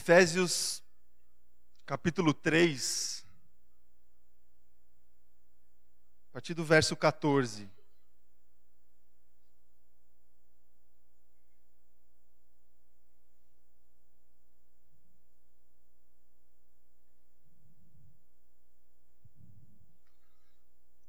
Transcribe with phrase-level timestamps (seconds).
[0.00, 0.82] Efésios
[1.84, 3.22] capítulo 3,
[6.30, 7.68] a partir do verso 14.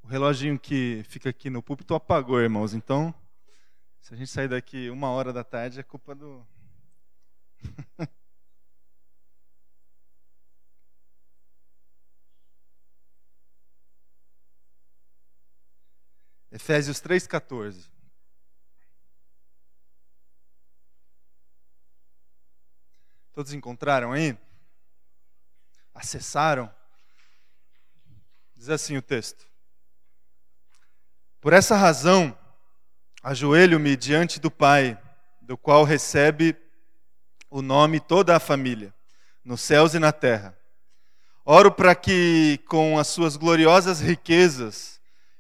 [0.04, 2.74] O reloginho que fica aqui no púlpito apagou, irmãos.
[2.74, 3.16] Então,
[4.02, 6.46] se a gente sair daqui uma hora da tarde, é culpa do.
[16.64, 17.90] Efésios 3,14.
[23.34, 24.38] Todos encontraram aí?
[25.92, 26.72] Acessaram?
[28.56, 29.50] Diz assim o texto:
[31.42, 32.38] Por essa razão,
[33.24, 35.02] ajoelho-me diante do Pai,
[35.42, 36.56] do qual recebe
[37.50, 38.94] o nome toda a família,
[39.44, 40.56] nos céus e na terra.
[41.44, 45.01] Oro para que, com as suas gloriosas riquezas,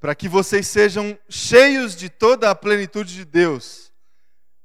[0.00, 3.92] para que vocês sejam cheios de toda a plenitude de Deus.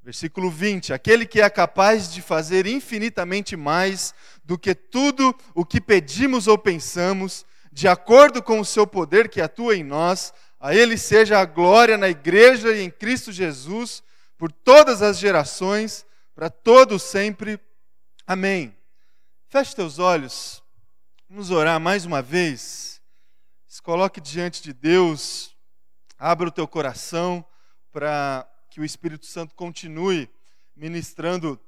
[0.02, 4.14] Versículo 20: Aquele que é capaz de fazer infinitamente mais
[4.46, 9.42] do que tudo o que pedimos ou pensamos, de acordo com o seu poder que
[9.42, 14.02] atua em nós, a Ele seja a glória na igreja e em Cristo Jesus,
[14.38, 17.60] por todas as gerações, para todos sempre.
[18.26, 18.76] Amém.
[19.50, 20.64] Feche teus olhos,
[21.30, 22.95] vamos orar mais uma vez.
[23.76, 25.54] Se coloque diante de Deus,
[26.18, 27.46] abra o teu coração
[27.92, 30.30] para que o Espírito Santo continue
[30.74, 31.60] ministrando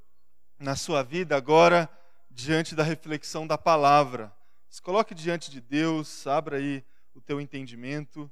[0.57, 1.89] na sua vida agora
[2.31, 4.33] diante da reflexão da palavra.
[4.69, 6.81] Se coloque diante de Deus, abra aí
[7.13, 8.31] o teu entendimento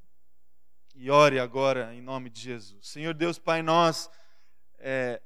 [0.96, 2.88] e ore agora em nome de Jesus.
[2.88, 4.10] Senhor Deus, Pai, nós,
[4.80, 5.22] é,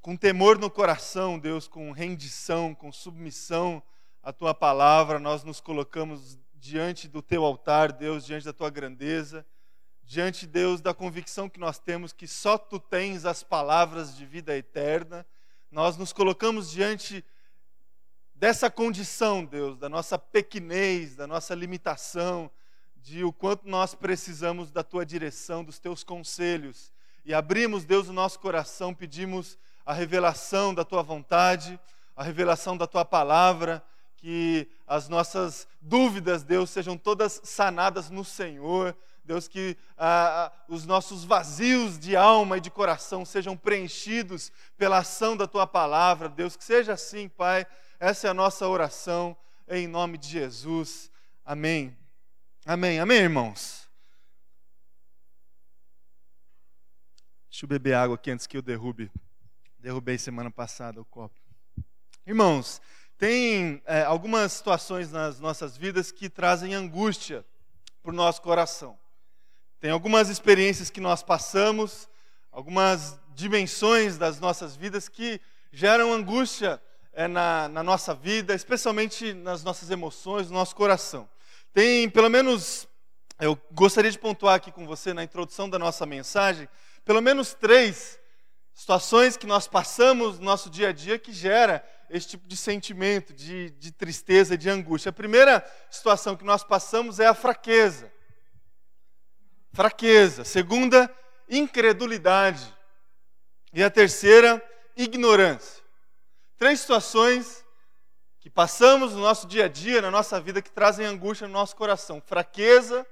[0.00, 3.80] com temor no coração, Deus, com rendição, com submissão
[4.20, 9.44] à tua palavra, nós nos colocamos diante do teu altar, Deus, diante da tua grandeza,
[10.04, 14.56] diante, Deus, da convicção que nós temos que só tu tens as palavras de vida
[14.56, 15.26] eterna.
[15.72, 17.24] Nós nos colocamos diante
[18.32, 22.48] dessa condição, Deus, da nossa pequenez, da nossa limitação,
[22.94, 26.92] de o quanto nós precisamos da tua direção, dos teus conselhos.
[27.24, 31.78] E abrimos, Deus, o nosso coração, pedimos a revelação da tua vontade,
[32.14, 33.84] a revelação da tua palavra,
[34.22, 38.96] que as nossas dúvidas, Deus, sejam todas sanadas no Senhor.
[39.24, 44.98] Deus, que ah, ah, os nossos vazios de alma e de coração sejam preenchidos pela
[44.98, 46.28] ação da tua palavra.
[46.28, 47.66] Deus, que seja assim, Pai.
[47.98, 49.36] Essa é a nossa oração,
[49.68, 51.10] em nome de Jesus.
[51.44, 51.96] Amém.
[52.64, 53.00] Amém.
[53.00, 53.88] Amém, irmãos.
[57.50, 59.10] Deixa eu beber água aqui antes que eu derrube.
[59.80, 61.34] Derrubei semana passada o copo.
[62.24, 62.80] Irmãos,
[63.22, 67.46] tem é, algumas situações nas nossas vidas que trazem angústia
[68.02, 68.98] para o nosso coração.
[69.78, 72.08] Tem algumas experiências que nós passamos,
[72.50, 75.40] algumas dimensões das nossas vidas que
[75.70, 76.82] geram angústia
[77.12, 81.30] é, na, na nossa vida, especialmente nas nossas emoções, no nosso coração.
[81.72, 82.88] Tem pelo menos,
[83.38, 86.68] eu gostaria de pontuar aqui com você na introdução da nossa mensagem,
[87.04, 88.18] pelo menos três
[88.74, 93.32] situações que nós passamos no nosso dia a dia que gera esse tipo de sentimento
[93.32, 95.08] de, de tristeza, de angústia.
[95.08, 98.12] A primeira situação que nós passamos é a fraqueza.
[99.72, 100.44] Fraqueza.
[100.44, 101.10] Segunda,
[101.48, 102.72] incredulidade.
[103.72, 104.62] E a terceira,
[104.94, 105.82] ignorância.
[106.58, 107.64] Três situações
[108.40, 111.74] que passamos no nosso dia a dia, na nossa vida, que trazem angústia no nosso
[111.74, 112.20] coração.
[112.20, 113.06] Fraqueza,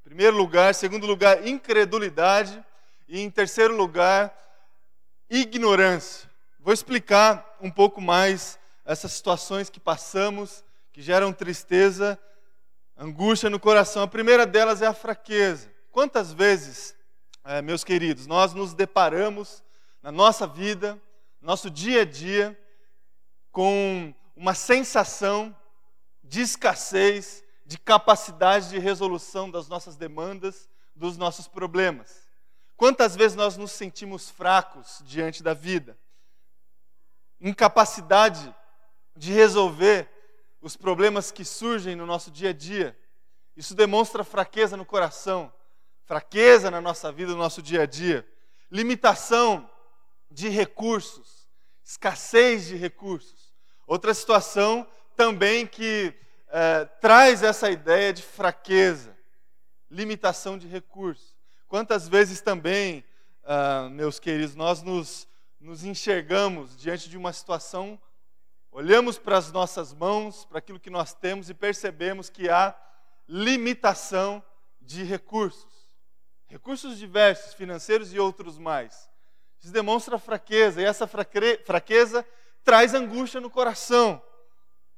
[0.00, 0.74] em primeiro lugar.
[0.74, 2.64] Segundo lugar, incredulidade.
[3.06, 4.34] E em terceiro lugar,
[5.28, 6.25] ignorância.
[6.66, 12.18] Vou explicar um pouco mais essas situações que passamos, que geram tristeza,
[12.96, 14.02] angústia no coração.
[14.02, 15.72] A primeira delas é a fraqueza.
[15.92, 16.96] Quantas vezes,
[17.44, 19.62] é, meus queridos, nós nos deparamos
[20.02, 21.00] na nossa vida,
[21.40, 22.60] nosso dia a dia,
[23.52, 25.56] com uma sensação
[26.24, 32.26] de escassez, de capacidade de resolução das nossas demandas, dos nossos problemas.
[32.76, 35.96] Quantas vezes nós nos sentimos fracos diante da vida?
[37.40, 38.54] Incapacidade
[39.16, 40.08] de resolver
[40.60, 42.98] os problemas que surgem no nosso dia a dia.
[43.56, 45.52] Isso demonstra fraqueza no coração,
[46.04, 48.26] fraqueza na nossa vida, no nosso dia a dia,
[48.70, 49.68] limitação
[50.30, 51.48] de recursos,
[51.84, 53.54] escassez de recursos.
[53.86, 54.86] Outra situação
[55.16, 56.12] também que
[56.48, 59.16] é, traz essa ideia de fraqueza,
[59.90, 61.34] limitação de recursos.
[61.68, 63.04] Quantas vezes também,
[63.44, 65.26] ah, meus queridos, nós nos,
[65.60, 68.00] nos enxergamos diante de uma situação,
[68.70, 72.74] olhamos para as nossas mãos, para aquilo que nós temos e percebemos que há
[73.28, 74.42] limitação
[74.80, 75.74] de recursos.
[76.46, 79.08] Recursos diversos, financeiros e outros mais.
[79.60, 82.24] Isso demonstra fraqueza, e essa fraqueza
[82.62, 84.22] traz angústia no coração.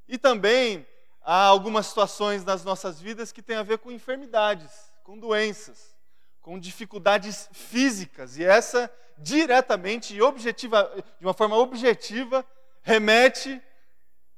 [0.06, 0.86] E também
[1.22, 4.70] há algumas situações nas nossas vidas que têm a ver com enfermidades,
[5.04, 5.96] com doenças,
[6.40, 12.44] com dificuldades físicas, e essa diretamente e objetiva, de uma forma objetiva,
[12.82, 13.60] remete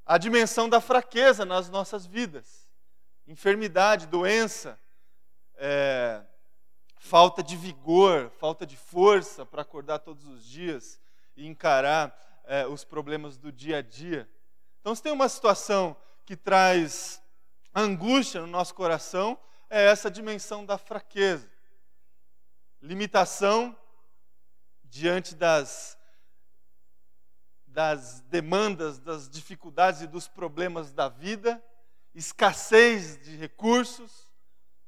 [0.04, 2.60] à dimensão da fraqueza nas nossas vidas
[3.30, 4.76] enfermidade, doença,
[5.54, 6.20] é,
[6.98, 11.00] falta de vigor, falta de força para acordar todos os dias
[11.36, 14.28] e encarar é, os problemas do dia a dia.
[14.80, 15.96] Então, se tem uma situação
[16.26, 17.22] que traz
[17.72, 19.38] angústia no nosso coração,
[19.68, 21.48] é essa dimensão da fraqueza.
[22.82, 23.78] Limitação
[24.90, 25.96] diante das,
[27.66, 31.62] das demandas, das dificuldades e dos problemas da vida
[32.14, 34.28] escassez de recursos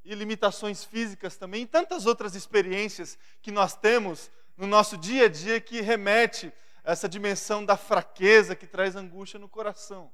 [0.04, 5.28] e limitações físicas também, e tantas outras experiências que nós temos no nosso dia a
[5.28, 6.52] dia que remete
[6.84, 10.12] a essa dimensão da fraqueza que traz angústia no coração.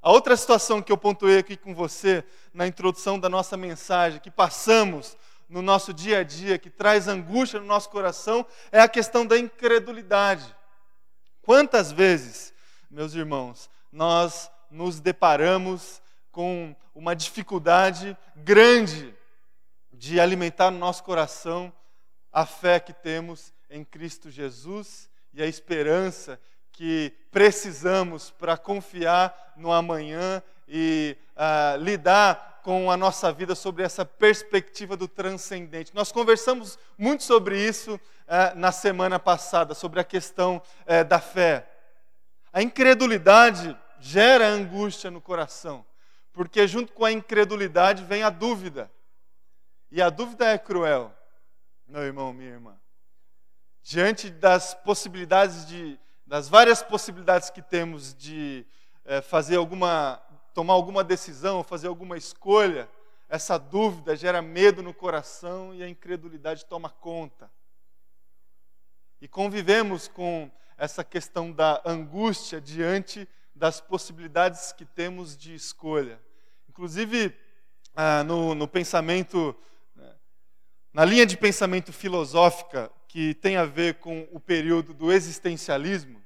[0.00, 4.30] A outra situação que eu pontuei aqui com você na introdução da nossa mensagem, que
[4.30, 5.16] passamos
[5.48, 9.38] no nosso dia a dia, que traz angústia no nosso coração, é a questão da
[9.38, 10.54] incredulidade.
[11.42, 12.52] Quantas vezes,
[12.90, 19.14] meus irmãos, nós nos deparamos com uma dificuldade grande
[19.92, 21.72] de alimentar no nosso coração
[22.30, 26.38] a fé que temos em Cristo Jesus e a esperança
[26.72, 34.04] que precisamos para confiar no amanhã e uh, lidar com a nossa vida sobre essa
[34.04, 35.94] perspectiva do transcendente.
[35.94, 41.68] Nós conversamos muito sobre isso uh, na semana passada, sobre a questão uh, da fé.
[42.52, 45.84] A incredulidade gera angústia no coração.
[46.32, 48.90] Porque junto com a incredulidade vem a dúvida.
[49.90, 51.12] E a dúvida é cruel,
[51.86, 52.78] meu irmão, minha irmã.
[53.82, 58.66] Diante das possibilidades de, das várias possibilidades que temos de
[59.04, 60.22] é, fazer alguma,
[60.54, 62.88] tomar alguma decisão, fazer alguma escolha,
[63.28, 67.50] essa dúvida gera medo no coração e a incredulidade toma conta.
[69.20, 76.20] E convivemos com essa questão da angústia diante das possibilidades que temos de escolha.
[76.68, 77.36] Inclusive,
[77.94, 79.54] ah, no, no pensamento,
[79.94, 80.14] né,
[80.92, 86.22] na linha de pensamento filosófica que tem a ver com o período do existencialismo,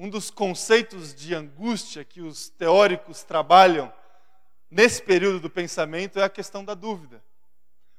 [0.00, 3.92] um dos conceitos de angústia que os teóricos trabalham
[4.70, 7.20] nesse período do pensamento é a questão da dúvida.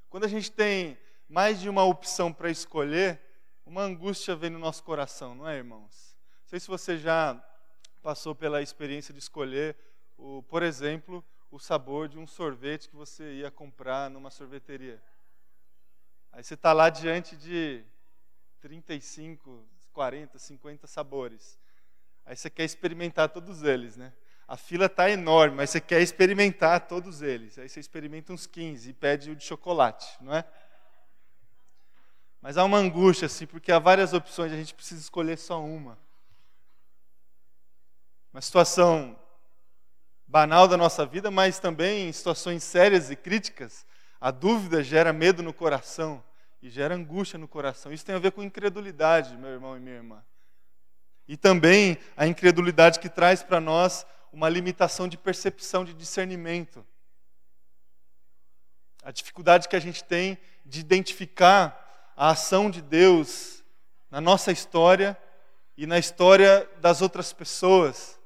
[0.09, 0.97] Quando a gente tem
[1.27, 3.19] mais de uma opção para escolher,
[3.65, 6.15] uma angústia vem no nosso coração, não é, irmãos?
[6.43, 7.37] Não sei se você já
[8.01, 9.75] passou pela experiência de escolher
[10.17, 15.03] o, por exemplo, o sabor de um sorvete que você ia comprar numa sorveteria.
[16.31, 17.83] Aí você está lá diante de
[18.61, 21.59] 35, 40, 50 sabores.
[22.29, 24.13] Aí você quer experimentar todos eles, né?
[24.47, 27.57] A fila está enorme, mas você quer experimentar todos eles.
[27.57, 30.45] Aí você experimenta uns 15 e pede o de chocolate, não é?
[32.39, 35.97] Mas há uma angústia, assim, porque há várias opções, a gente precisa escolher só uma.
[38.31, 39.19] Uma situação
[40.27, 43.87] banal da nossa vida, mas também em situações sérias e críticas,
[44.21, 46.23] a dúvida gera medo no coração
[46.61, 47.91] e gera angústia no coração.
[47.91, 50.23] Isso tem a ver com incredulidade, meu irmão e minha irmã.
[51.29, 56.83] E também a incredulidade que traz para nós uma limitação de percepção, de discernimento.
[59.03, 63.63] A dificuldade que a gente tem de identificar a ação de Deus
[64.09, 65.15] na nossa história
[65.77, 68.19] e na história das outras pessoas.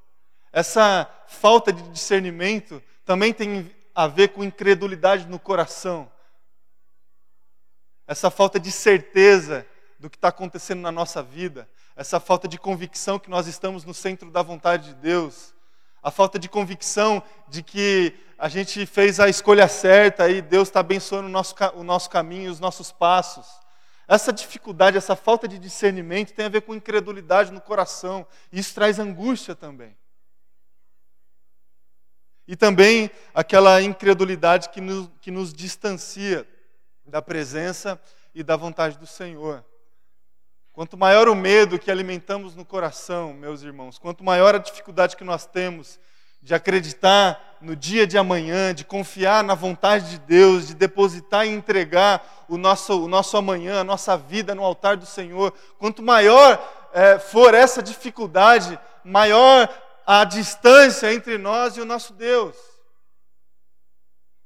[0.49, 6.09] Essa falta de discernimento também tem a ver com incredulidade no coração.
[8.07, 9.67] Essa falta de certeza
[9.99, 13.93] do que está acontecendo na nossa vida, essa falta de convicção que nós estamos no
[13.93, 15.53] centro da vontade de Deus,
[16.01, 20.81] a falta de convicção de que a gente fez a escolha certa e Deus está
[20.81, 23.47] abençoando o nosso, o nosso caminho, os nossos passos.
[24.07, 28.75] Essa dificuldade, essa falta de discernimento tem a ver com incredulidade no coração, e isso
[28.75, 29.95] traz angústia também.
[32.45, 36.45] E também aquela incredulidade que nos, que nos distancia
[37.05, 37.99] da presença
[38.35, 39.63] e da vontade do Senhor.
[40.73, 45.23] Quanto maior o medo que alimentamos no coração, meus irmãos, quanto maior a dificuldade que
[45.23, 45.99] nós temos
[46.41, 51.51] de acreditar no dia de amanhã, de confiar na vontade de Deus, de depositar e
[51.51, 56.59] entregar o nosso, o nosso amanhã, a nossa vida no altar do Senhor, quanto maior
[56.91, 59.69] é, for essa dificuldade, maior
[60.07, 62.57] a distância entre nós e o nosso Deus.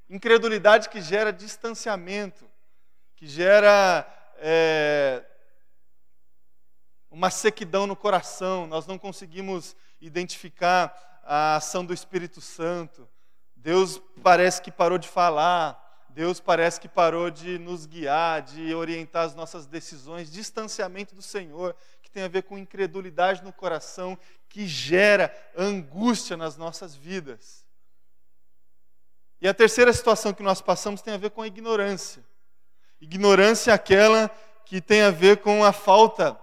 [0.09, 2.45] Incredulidade que gera distanciamento,
[3.15, 4.05] que gera
[4.39, 5.23] é,
[7.17, 13.09] uma sequidão no coração, nós não conseguimos identificar a ação do Espírito Santo.
[13.55, 19.25] Deus parece que parou de falar, Deus parece que parou de nos guiar, de orientar
[19.25, 24.15] as nossas decisões, distanciamento do Senhor, que tem a ver com incredulidade no coração,
[24.47, 27.65] que gera angústia nas nossas vidas.
[29.41, 32.23] E a terceira situação que nós passamos tem a ver com a ignorância.
[33.01, 34.29] Ignorância é aquela
[34.65, 36.39] que tem a ver com a falta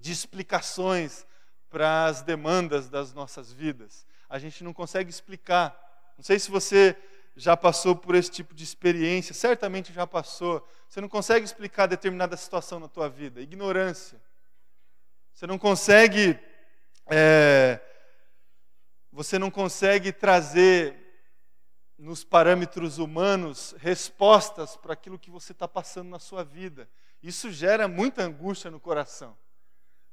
[0.00, 1.26] de explicações
[1.68, 4.06] para as demandas das nossas vidas.
[4.28, 5.76] A gente não consegue explicar.
[6.16, 6.96] Não sei se você
[7.36, 10.66] já passou por esse tipo de experiência, certamente já passou.
[10.88, 13.40] Você não consegue explicar determinada situação na tua vida.
[13.40, 14.20] Ignorância.
[15.32, 16.38] Você não consegue.
[17.06, 17.80] É,
[19.12, 20.96] você não consegue trazer
[21.98, 26.88] nos parâmetros humanos respostas para aquilo que você está passando na sua vida.
[27.22, 29.36] Isso gera muita angústia no coração.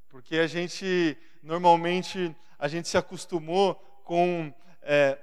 [0.08, 3.74] Porque a gente, normalmente, a gente se acostumou
[4.04, 5.18] com é,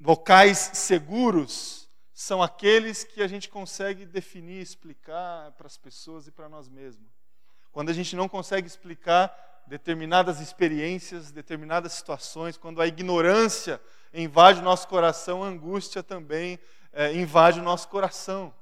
[0.00, 6.48] locais seguros, são aqueles que a gente consegue definir, explicar para as pessoas e para
[6.48, 7.08] nós mesmos.
[7.72, 9.34] Quando a gente não consegue explicar
[9.66, 13.80] determinadas experiências, determinadas situações, quando a ignorância
[14.12, 16.58] invade o nosso coração, a angústia também
[16.92, 18.54] é, invade o nosso coração.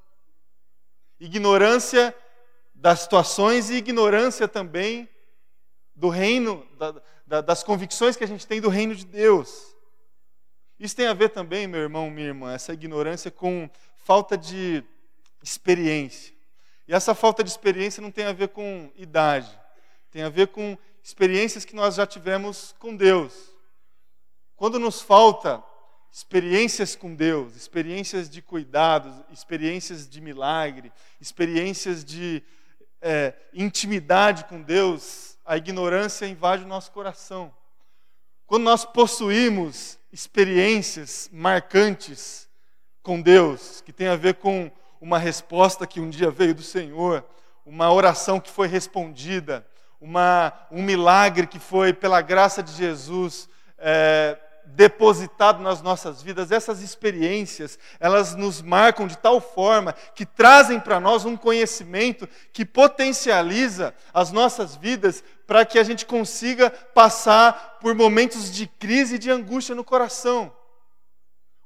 [1.18, 2.14] Ignorância
[2.76, 5.08] das situações e ignorância também
[5.94, 9.74] do reino, da, da, das convicções que a gente tem do reino de Deus.
[10.78, 14.84] Isso tem a ver também, meu irmão, minha irmã, essa ignorância com falta de
[15.42, 16.34] experiência.
[16.86, 19.50] E essa falta de experiência não tem a ver com idade,
[20.10, 23.54] tem a ver com experiências que nós já tivemos com Deus.
[24.54, 25.64] Quando nos falta
[26.12, 32.42] experiências com Deus, experiências de cuidados, experiências de milagre, experiências de
[33.08, 37.54] é, intimidade com Deus, a ignorância invade o nosso coração.
[38.48, 42.48] Quando nós possuímos experiências marcantes
[43.04, 47.24] com Deus, que tem a ver com uma resposta que um dia veio do Senhor,
[47.64, 49.64] uma oração que foi respondida,
[50.00, 53.48] uma, um milagre que foi, pela graça de Jesus,
[53.78, 54.36] é,
[54.66, 61.00] depositado nas nossas vidas, essas experiências, elas nos marcam de tal forma que trazem para
[61.00, 67.94] nós um conhecimento que potencializa as nossas vidas para que a gente consiga passar por
[67.94, 70.52] momentos de crise e de angústia no coração.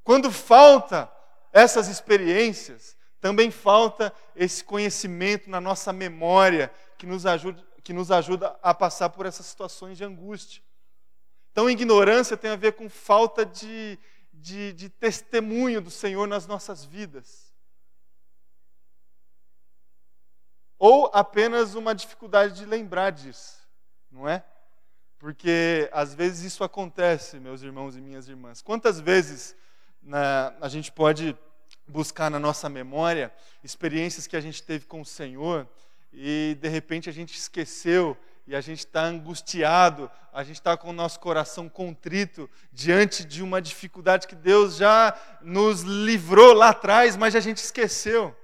[0.05, 1.11] Quando falta
[1.53, 8.57] essas experiências, também falta esse conhecimento na nossa memória que nos ajuda, que nos ajuda
[8.63, 10.63] a passar por essas situações de angústia.
[11.53, 13.99] Então, ignorância tem a ver com falta de,
[14.33, 17.51] de, de testemunho do Senhor nas nossas vidas.
[20.79, 23.59] Ou apenas uma dificuldade de lembrar disso,
[24.11, 24.43] não é?
[25.19, 28.63] Porque às vezes isso acontece, meus irmãos e minhas irmãs.
[28.63, 29.55] Quantas vezes
[30.03, 31.37] na, a gente pode
[31.87, 33.31] buscar na nossa memória
[33.63, 35.69] experiências que a gente teve com o Senhor
[36.11, 38.17] e de repente a gente esqueceu
[38.47, 43.43] e a gente está angustiado, a gente está com o nosso coração contrito diante de
[43.43, 48.37] uma dificuldade que Deus já nos livrou lá atrás, mas a gente esqueceu.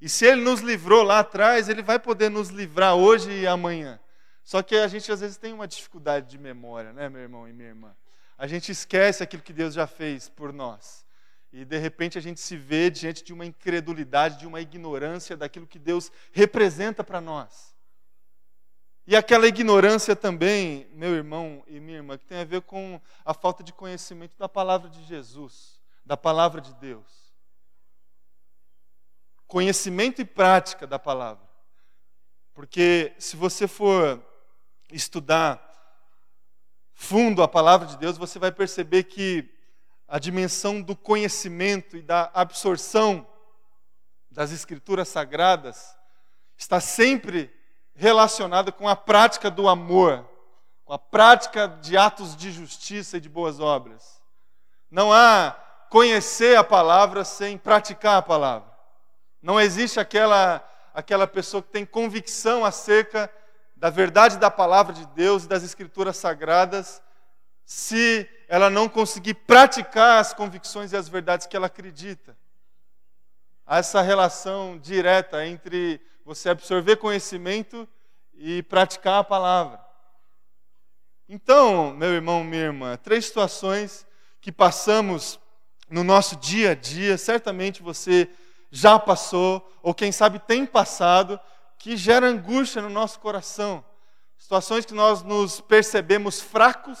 [0.00, 3.98] E se Ele nos livrou lá atrás, Ele vai poder nos livrar hoje e amanhã.
[4.44, 7.52] Só que a gente às vezes tem uma dificuldade de memória, né, meu irmão e
[7.52, 7.96] minha irmã?
[8.36, 11.04] A gente esquece aquilo que Deus já fez por nós.
[11.52, 15.66] E de repente a gente se vê diante de uma incredulidade, de uma ignorância daquilo
[15.66, 17.73] que Deus representa para nós.
[19.06, 23.34] E aquela ignorância também, meu irmão e minha irmã, que tem a ver com a
[23.34, 27.34] falta de conhecimento da palavra de Jesus, da palavra de Deus.
[29.46, 31.46] Conhecimento e prática da palavra.
[32.54, 34.24] Porque se você for
[34.90, 35.60] estudar
[36.94, 39.52] fundo a palavra de Deus, você vai perceber que
[40.08, 43.26] a dimensão do conhecimento e da absorção
[44.30, 45.94] das escrituras sagradas
[46.56, 47.52] está sempre
[47.94, 50.28] relacionada com a prática do amor,
[50.84, 54.20] com a prática de atos de justiça e de boas obras.
[54.90, 55.56] Não há
[55.88, 58.70] conhecer a palavra sem praticar a palavra.
[59.40, 60.62] Não existe aquela
[60.94, 63.28] aquela pessoa que tem convicção acerca
[63.74, 67.02] da verdade da palavra de Deus e das escrituras sagradas
[67.64, 72.36] se ela não conseguir praticar as convicções e as verdades que ela acredita.
[73.66, 77.88] Há essa relação direta entre você absorver conhecimento
[78.34, 79.84] e praticar a palavra.
[81.28, 84.06] Então, meu irmão, minha irmã, três situações
[84.40, 85.38] que passamos
[85.88, 88.28] no nosso dia a dia, certamente você
[88.70, 91.38] já passou, ou quem sabe tem passado,
[91.78, 93.84] que gera angústia no nosso coração.
[94.38, 96.98] Situações que nós nos percebemos fracos,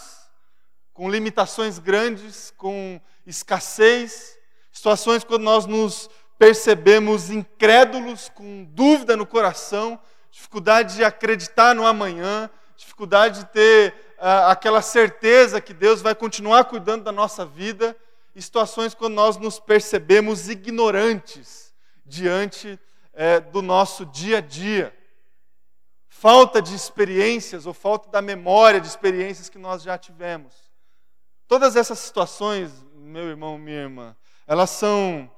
[0.92, 4.38] com limitações grandes, com escassez,
[4.70, 9.98] situações quando nós nos percebemos incrédulos, com dúvida no coração,
[10.30, 16.64] dificuldade de acreditar no amanhã, dificuldade de ter uh, aquela certeza que Deus vai continuar
[16.64, 17.96] cuidando da nossa vida,
[18.34, 21.72] e situações quando nós nos percebemos ignorantes
[22.04, 22.78] diante
[23.12, 24.94] uh, do nosso dia a dia.
[26.08, 30.54] Falta de experiências ou falta da memória de experiências que nós já tivemos.
[31.46, 35.30] Todas essas situações, meu irmão, minha irmã, elas são,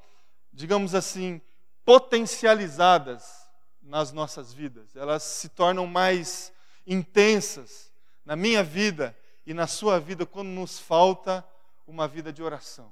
[0.56, 1.40] digamos assim,
[1.84, 3.46] potencializadas
[3.82, 4.96] nas nossas vidas.
[4.96, 6.50] Elas se tornam mais
[6.86, 7.92] intensas
[8.24, 11.46] na minha vida e na sua vida quando nos falta
[11.86, 12.90] uma vida de oração.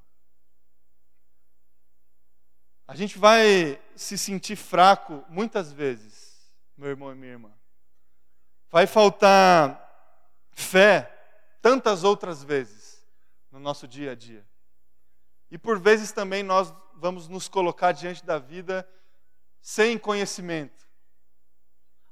[2.87, 7.53] A gente vai se sentir fraco muitas vezes, meu irmão e minha irmã.
[8.71, 9.81] Vai faltar
[10.53, 11.11] fé
[11.63, 13.03] tantas outras vezes
[13.51, 14.47] no nosso dia a dia.
[15.51, 18.89] E por vezes também nós vamos nos colocar diante da vida
[19.61, 20.87] sem conhecimento.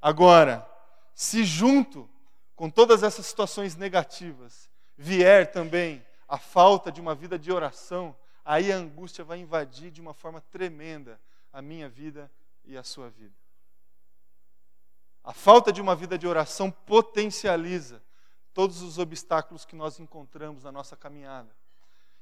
[0.00, 0.68] Agora,
[1.14, 2.08] se junto
[2.56, 8.72] com todas essas situações negativas vier também a falta de uma vida de oração, aí
[8.72, 11.20] a angústia vai invadir de uma forma tremenda
[11.52, 12.30] a minha vida
[12.64, 13.35] e a sua vida.
[15.24, 18.02] A falta de uma vida de oração potencializa
[18.52, 21.54] todos os obstáculos que nós encontramos na nossa caminhada.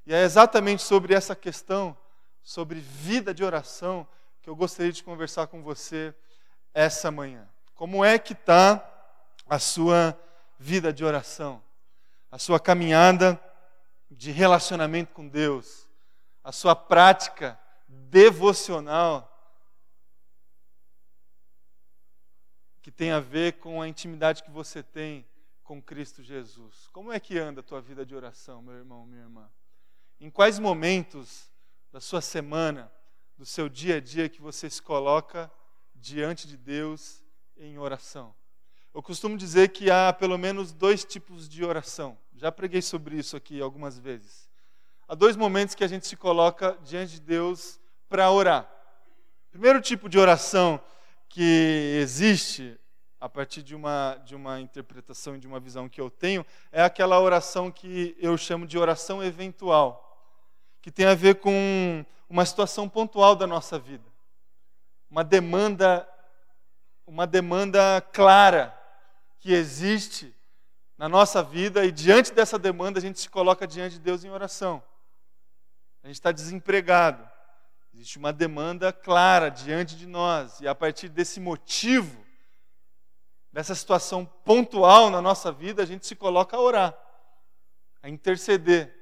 [0.06, 1.96] E é exatamente sobre essa questão,
[2.42, 4.07] sobre vida de oração,
[4.42, 6.14] que eu gostaria de conversar com você
[6.72, 7.48] essa manhã.
[7.74, 8.87] Como é que está
[9.48, 10.18] a sua
[10.59, 11.62] vida de oração,
[12.31, 13.40] a sua caminhada
[14.11, 15.88] de relacionamento com Deus,
[16.42, 19.26] a sua prática devocional
[22.83, 25.26] que tem a ver com a intimidade que você tem
[25.62, 26.88] com Cristo Jesus.
[26.88, 29.50] Como é que anda a tua vida de oração, meu irmão, minha irmã?
[30.18, 31.49] Em quais momentos
[31.92, 32.90] da sua semana
[33.37, 35.50] do seu dia a dia que você se coloca
[35.94, 37.24] diante de Deus
[37.57, 38.35] em oração.
[38.94, 42.18] Eu costumo dizer que há pelo menos dois tipos de oração.
[42.35, 44.48] Já preguei sobre isso aqui algumas vezes.
[45.07, 48.70] Há dois momentos que a gente se coloca diante de Deus para orar.
[49.48, 50.81] O primeiro tipo de oração
[51.29, 52.79] que existe
[53.20, 56.83] a partir de uma, de uma interpretação e de uma visão que eu tenho, é
[56.83, 60.10] aquela oração que eu chamo de oração eventual,
[60.82, 64.04] que tem a ver com uma situação pontual da nossa vida,
[65.10, 66.08] uma demanda,
[67.06, 68.76] uma demanda clara
[69.40, 70.34] que existe
[70.96, 74.30] na nossa vida e diante dessa demanda a gente se coloca diante de Deus em
[74.30, 74.82] oração.
[76.02, 77.28] A gente está desempregado,
[77.92, 82.24] existe uma demanda clara diante de nós e a partir desse motivo,
[83.52, 86.96] dessa situação pontual na nossa vida, a gente se coloca a orar,
[88.02, 88.99] a interceder,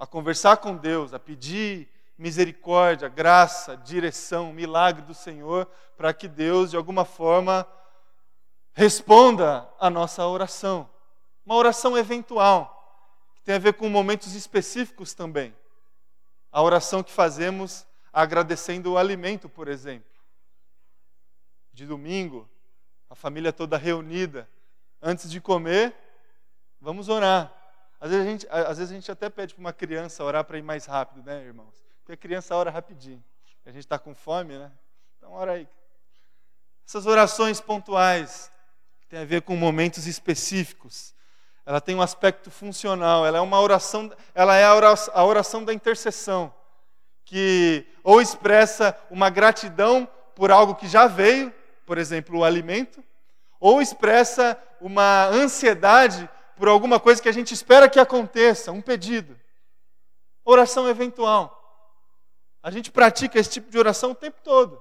[0.00, 1.86] a conversar com Deus, a pedir
[2.16, 7.68] misericórdia, graça, direção, milagre do Senhor, para que Deus, de alguma forma,
[8.72, 10.88] responda a nossa oração.
[11.44, 15.54] Uma oração eventual, que tem a ver com momentos específicos também.
[16.50, 20.08] A oração que fazemos agradecendo o alimento, por exemplo.
[21.74, 22.48] De domingo,
[23.10, 24.48] a família toda reunida,
[25.02, 25.94] antes de comer,
[26.80, 27.59] vamos orar.
[28.00, 30.56] Às vezes a gente, às vezes a gente até pede para uma criança orar para
[30.56, 31.74] ir mais rápido, né, irmãos?
[31.98, 33.22] Porque a criança ora rapidinho.
[33.66, 34.72] A gente está com fome, né?
[35.18, 35.68] Então ora aí.
[36.86, 38.50] Essas orações pontuais,
[39.08, 41.14] tem a ver com momentos específicos,
[41.66, 45.64] ela tem um aspecto funcional, ela é uma oração, ela é a oração, a oração
[45.64, 46.52] da intercessão,
[47.24, 51.52] que ou expressa uma gratidão por algo que já veio,
[51.84, 53.04] por exemplo, o alimento,
[53.60, 56.28] ou expressa uma ansiedade
[56.60, 59.34] por alguma coisa que a gente espera que aconteça, um pedido.
[60.44, 61.56] Oração eventual.
[62.62, 64.78] A gente pratica esse tipo de oração o tempo todo.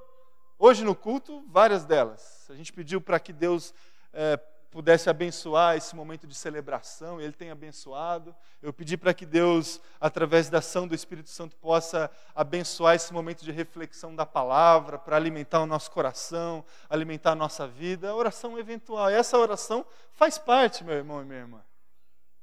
[0.58, 2.46] Hoje no culto, várias delas.
[2.50, 3.74] A gente pediu para que Deus
[4.12, 4.36] é,
[4.70, 8.36] pudesse abençoar esse momento de celebração, Ele tem abençoado.
[8.62, 13.46] Eu pedi para que Deus, através da ação do Espírito Santo, possa abençoar esse momento
[13.46, 18.14] de reflexão da palavra, para alimentar o nosso coração, alimentar a nossa vida.
[18.14, 19.10] Oração eventual.
[19.10, 21.69] Essa oração faz parte, meu irmão e minha irmã.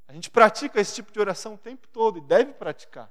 [0.08, 3.10] A gente pratica esse tipo de oração o tempo todo e deve praticar.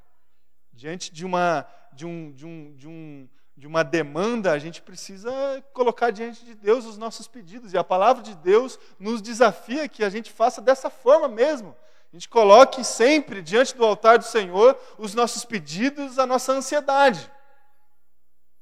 [0.71, 5.31] Diante de uma, de um, de um, de um de uma demanda, a gente precisa
[5.71, 7.71] colocar diante de Deus os nossos pedidos.
[7.71, 11.75] E a palavra de Deus nos desafia que a gente faça dessa forma mesmo.
[12.11, 17.31] A gente coloque sempre diante do altar do Senhor os nossos pedidos, a nossa ansiedade.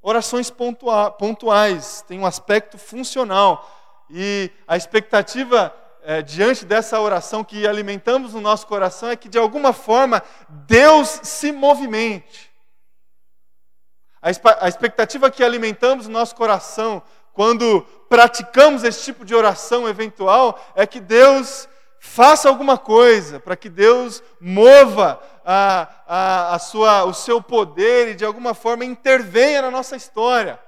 [0.01, 3.67] Orações pontuais, tem um aspecto funcional.
[4.09, 5.73] E a expectativa
[6.05, 11.19] é, diante dessa oração que alimentamos no nosso coração é que, de alguma forma, Deus
[11.23, 12.51] se movimente.
[14.21, 20.87] A expectativa que alimentamos no nosso coração quando praticamos esse tipo de oração eventual é
[20.87, 21.67] que Deus
[21.99, 28.15] faça alguma coisa, para que Deus mova a, a, a sua, o seu poder e
[28.15, 30.59] de alguma forma intervenha na nossa história.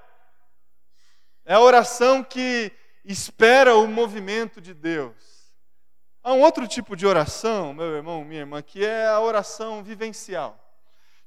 [1.45, 2.71] É a oração que
[3.06, 5.15] espera o movimento de Deus.
[6.24, 10.65] Há um outro tipo de oração, meu irmão, minha irmã, que é a oração vivencial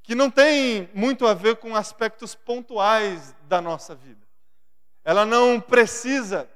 [0.09, 4.27] que não tem muito a ver com aspectos pontuais da nossa vida.
[5.05, 6.49] Ela não precisa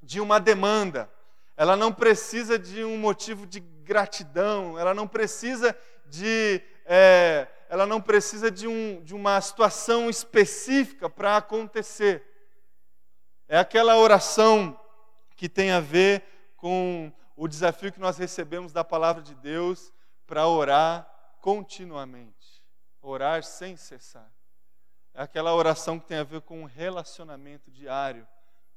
[0.00, 1.10] de uma demanda,
[1.56, 8.00] ela não precisa de um motivo de gratidão, ela não precisa de, é, ela não
[8.00, 12.22] precisa de, um, de uma situação específica para acontecer.
[13.48, 14.78] É aquela oração
[15.36, 16.22] que tem a ver
[16.56, 19.92] com o desafio que nós recebemos da palavra de Deus
[20.26, 22.44] para orar continuamente
[23.04, 24.30] orar sem cessar.
[25.12, 28.26] É aquela oração que tem a ver com um relacionamento diário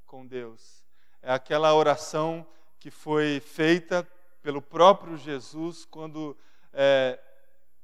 [0.06, 0.84] com Deus.
[1.20, 2.46] É aquela oração
[2.78, 4.06] que foi feita
[4.42, 6.36] pelo próprio Jesus quando,
[6.72, 7.18] é,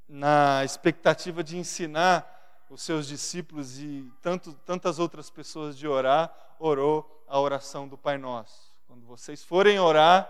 [0.06, 2.30] na expectativa de ensinar
[2.74, 8.18] os seus discípulos e tanto, tantas outras pessoas de orar, orou a oração do Pai
[8.18, 8.72] Nosso.
[8.88, 10.28] Quando vocês forem orar,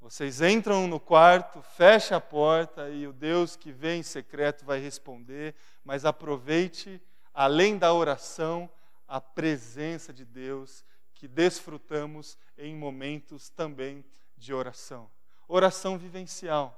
[0.00, 4.80] vocês entram no quarto, fecha a porta e o Deus que vem em secreto vai
[4.80, 7.00] responder, mas aproveite,
[7.32, 8.68] além da oração,
[9.06, 14.04] a presença de Deus que desfrutamos em momentos também
[14.36, 15.08] de oração.
[15.46, 16.76] Oração vivencial,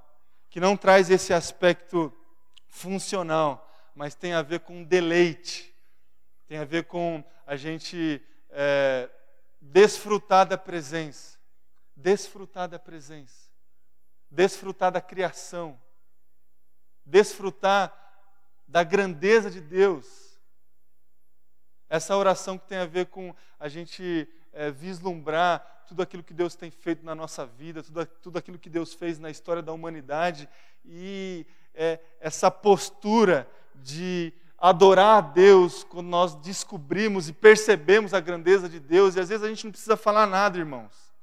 [0.51, 2.13] que não traz esse aspecto
[2.69, 3.66] funcional,
[3.97, 5.75] mas tem a ver com deleite,
[6.47, 9.11] tem a ver com a gente é,
[9.61, 11.37] desfrutar da presença
[11.97, 13.49] desfrutar da presença,
[14.31, 15.81] desfrutar da criação,
[17.05, 17.95] desfrutar
[18.69, 20.39] da grandeza de Deus.
[21.89, 26.55] Essa oração que tem a ver com a gente é, vislumbrar tudo aquilo que Deus
[26.55, 30.49] tem feito na nossa vida, tudo, tudo aquilo que Deus fez na história da humanidade
[30.85, 33.49] e é, essa postura
[33.83, 39.29] de adorar a Deus quando nós descobrimos e percebemos a grandeza de Deus, e às
[39.29, 41.15] vezes a gente não precisa falar nada, irmãos.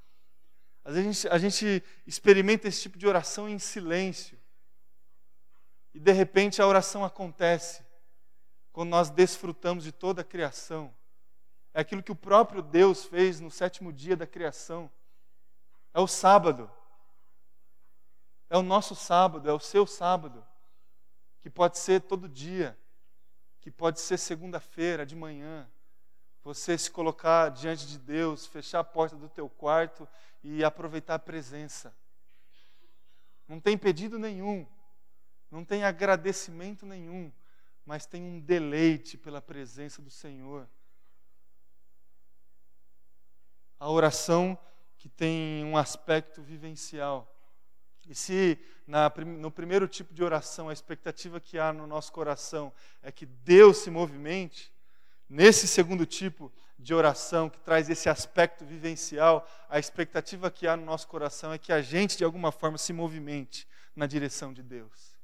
[0.86, 4.38] Às vezes a gente, a gente experimenta esse tipo de oração em silêncio.
[5.94, 7.84] E de repente a oração acontece
[8.72, 10.94] quando nós desfrutamos de toda a criação.
[11.74, 14.92] É aquilo que o próprio Deus fez no sétimo dia da criação.
[15.94, 16.70] É o sábado.
[18.50, 20.46] É o nosso sábado, é o seu sábado.
[21.44, 22.76] Que pode ser todo dia,
[23.60, 25.70] que pode ser segunda-feira de manhã,
[26.42, 30.08] você se colocar diante de Deus, fechar a porta do teu quarto
[30.42, 31.96] e aproveitar a presença.
[33.48, 34.66] Não tem pedido nenhum,
[35.52, 37.32] não tem agradecimento nenhum,
[37.86, 40.68] mas tem um deleite pela presença do Senhor.
[43.78, 44.58] A oração
[44.98, 47.33] que tem um aspecto vivencial.
[48.08, 52.72] E se na, no primeiro tipo de oração a expectativa que há no nosso coração
[53.02, 54.74] é que Deus se movimente,
[55.30, 60.86] Nesse segundo tipo de oração, que traz esse aspecto vivencial, a expectativa que há no
[60.86, 65.18] nosso coração é que a gente, de alguma forma, se movimente na direção de Deus.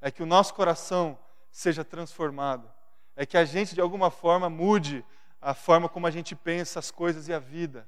[0.00, 1.18] É que o nosso coração
[1.50, 2.72] seja transformado.
[3.14, 5.04] É que a gente, de alguma forma, mude
[5.42, 7.86] a forma como a gente pensa as coisas e a vida.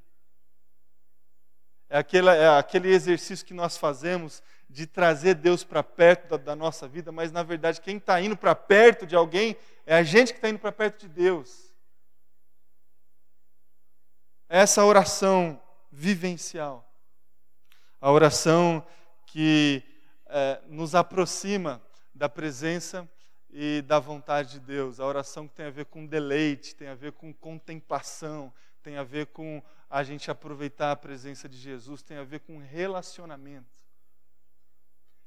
[1.93, 6.57] É aquele, é aquele exercício que nós fazemos de trazer Deus para perto da, da,
[6.57, 10.33] nossa vida, mas na verdade quem está indo para perto de alguém é a gente
[10.33, 11.71] que está indo para perto de Deus.
[14.49, 16.91] Essa oração vivencial,
[18.01, 18.83] a oração
[19.27, 19.83] que
[20.31, 21.79] é, nos aproxima
[22.15, 23.07] da presença
[23.51, 26.95] e da vontade de Deus, a oração que tem a ver com deleite, tem a
[26.95, 28.51] ver com contemplação,
[28.83, 32.57] tem a ver com a gente aproveitar a presença de Jesus, tem a ver com
[32.57, 33.85] relacionamento.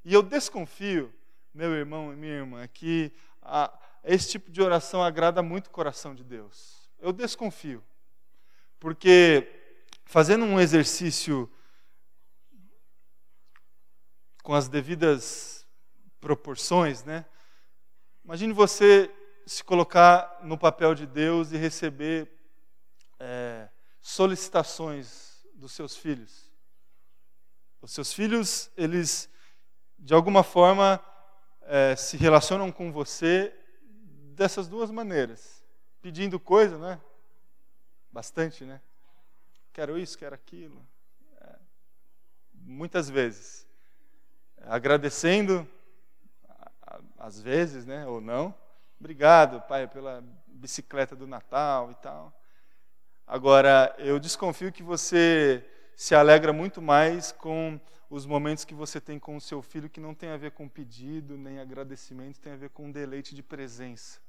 [0.04, 1.14] E eu desconfio,
[1.54, 3.72] meu irmão e minha irmã, que a,
[4.04, 6.90] esse tipo de oração agrada muito o coração de Deus.
[6.98, 7.84] Eu desconfio.
[8.80, 9.48] Porque
[10.04, 11.48] fazendo um exercício
[14.42, 15.64] com as devidas
[16.20, 17.24] proporções, né?
[18.24, 19.14] Imagine você
[19.46, 22.36] se colocar no papel de Deus e receber
[24.06, 26.54] solicitações dos seus filhos.
[27.82, 29.28] Os seus filhos, eles,
[29.98, 31.04] de alguma forma,
[31.64, 33.52] é, se relacionam com você
[34.36, 35.66] dessas duas maneiras.
[36.04, 37.02] Pedindo coisa, né?
[38.12, 38.80] Bastante, né?
[39.74, 40.88] Quero isso, quero aquilo.
[41.42, 41.56] É,
[42.54, 43.68] muitas vezes.
[44.62, 45.68] Agradecendo,
[47.18, 48.06] às vezes, né?
[48.06, 48.56] Ou não.
[49.00, 52.32] Obrigado, pai, pela bicicleta do Natal e tal.
[53.28, 59.18] Agora, eu desconfio que você se alegra muito mais com os momentos que você tem
[59.18, 62.58] com o seu filho, que não tem a ver com pedido nem agradecimento, tem a
[62.58, 64.20] ver com deleite de presença,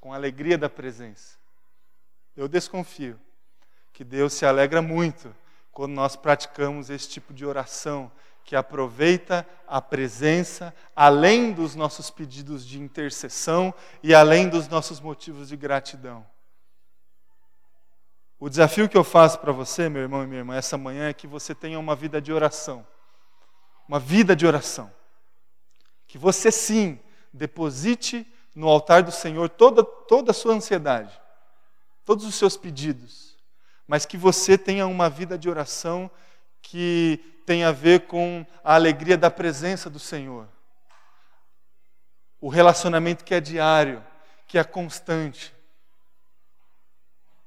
[0.00, 1.38] com alegria da presença.
[2.36, 3.18] Eu desconfio
[3.92, 5.32] que Deus se alegra muito
[5.70, 8.10] quando nós praticamos esse tipo de oração,
[8.44, 15.48] que aproveita a presença além dos nossos pedidos de intercessão e além dos nossos motivos
[15.48, 16.26] de gratidão.
[18.42, 21.12] O desafio que eu faço para você, meu irmão e minha irmã, essa manhã é
[21.12, 22.84] que você tenha uma vida de oração.
[23.86, 24.92] Uma vida de oração.
[26.08, 26.98] Que você sim
[27.32, 31.22] deposite no altar do Senhor toda, toda a sua ansiedade
[32.04, 33.36] todos os seus pedidos,
[33.86, 36.10] mas que você tenha uma vida de oração
[36.60, 40.48] que tenha a ver com a alegria da presença do Senhor.
[42.40, 44.04] O relacionamento que é diário,
[44.46, 45.54] que é constante.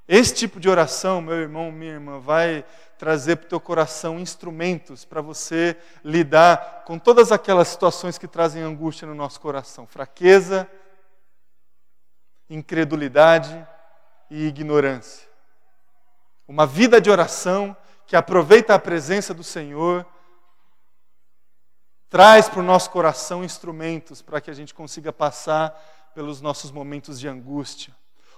[0.07, 2.63] Esse tipo de oração, meu irmão, minha irmã, vai
[2.97, 8.61] trazer para o teu coração instrumentos para você lidar com todas aquelas situações que trazem
[8.61, 10.69] angústia no nosso coração: fraqueza,
[12.49, 13.67] incredulidade,
[14.29, 15.27] e ignorância.
[16.47, 20.05] Uma vida de oração que aproveita a presença do Senhor,
[22.09, 25.71] traz para o nosso coração instrumentos para que a gente consiga passar
[26.13, 27.93] pelos nossos momentos de angústia.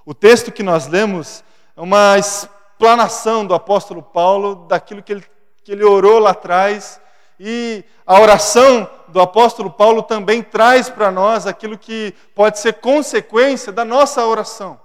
[0.05, 1.43] O texto que nós lemos
[1.77, 5.25] uma explanação do apóstolo Paulo daquilo que ele,
[5.63, 6.99] que ele orou lá atrás,
[7.39, 13.71] e a oração do apóstolo Paulo também traz para nós aquilo que pode ser consequência
[13.71, 14.79] da nossa oração.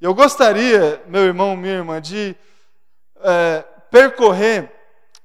[0.00, 2.36] Eu gostaria, meu irmão, minha irmã, de
[3.20, 4.72] é, percorrer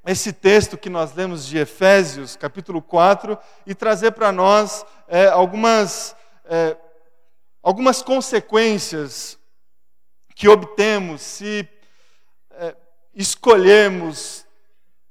[0.06, 6.16] esse texto que nós lemos de Efésios, capítulo 4, e trazer para nós é, algumas,
[6.46, 6.76] é,
[7.62, 9.38] algumas consequências
[10.38, 11.68] que obtemos se
[12.52, 12.76] é,
[13.16, 14.46] escolhermos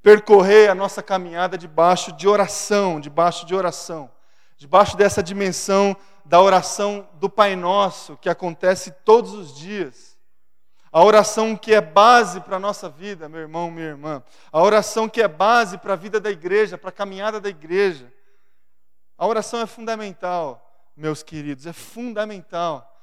[0.01, 4.09] percorrer a nossa caminhada debaixo de oração, debaixo de oração,
[4.57, 10.17] debaixo dessa dimensão da oração do Pai Nosso, que acontece todos os dias.
[10.93, 14.23] A oração que é base para a nossa vida, meu irmão, minha irmã.
[14.53, 18.13] A oração que é base para a vida da igreja, para a caminhada da igreja.
[19.19, 22.96] A oração é fundamental, meus queridos, é fundamental.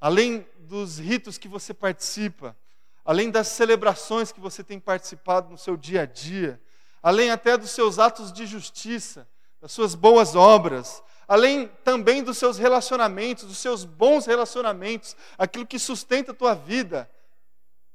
[0.00, 2.56] Além dos ritos que você participa,
[3.04, 6.60] além das celebrações que você tem participado no seu dia a dia,
[7.02, 9.28] além até dos seus atos de justiça,
[9.60, 15.78] das suas boas obras, além também dos seus relacionamentos, dos seus bons relacionamentos, aquilo que
[15.78, 17.10] sustenta a tua vida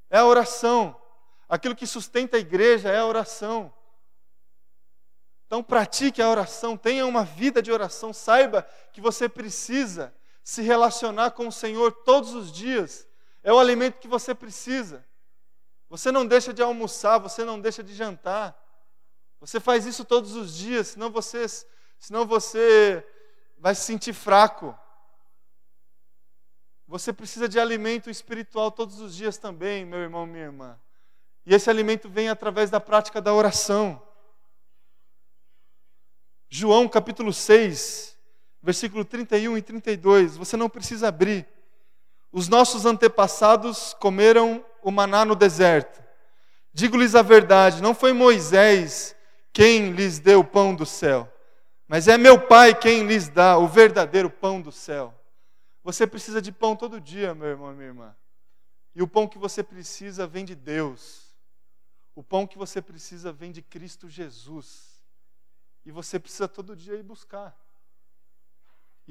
[0.10, 1.00] é a oração.
[1.48, 3.74] Aquilo que sustenta a igreja é a oração.
[5.46, 11.32] Então pratique a oração, tenha uma vida de oração, saiba que você precisa se relacionar
[11.32, 13.08] com o Senhor todos os dias.
[13.44, 15.06] É o alimento que você precisa.
[15.90, 18.58] Você não deixa de almoçar, você não deixa de jantar.
[19.40, 21.46] Você faz isso todos os dias, senão você,
[22.00, 23.06] senão você
[23.58, 24.78] vai se sentir fraco.
[26.88, 30.80] Você precisa de alimento espiritual todos os dias também, meu irmão, minha irmã.
[31.46, 34.02] E esse alimento vem através da prática da oração.
[36.50, 38.11] João capítulo 6,
[38.62, 40.38] versículo 31 e 32.
[40.38, 41.48] Você não precisa abrir.
[42.32, 46.02] Os nossos antepassados comeram o maná no deserto.
[46.74, 49.16] Digo-lhes a verdade: não foi Moisés
[49.54, 51.32] quem lhes deu o pão do céu
[51.92, 55.14] mas é meu Pai quem lhes dá o verdadeiro pão do céu.
[55.84, 58.16] Você precisa de pão todo dia, meu irmão e minha irmã.
[58.96, 61.36] E o pão que você precisa vem de Deus.
[62.16, 65.04] O pão que você precisa vem de Cristo Jesus.
[65.86, 67.54] E você precisa todo dia ir buscar.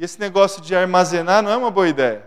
[0.00, 2.26] E esse negócio de armazenar não é uma boa ideia.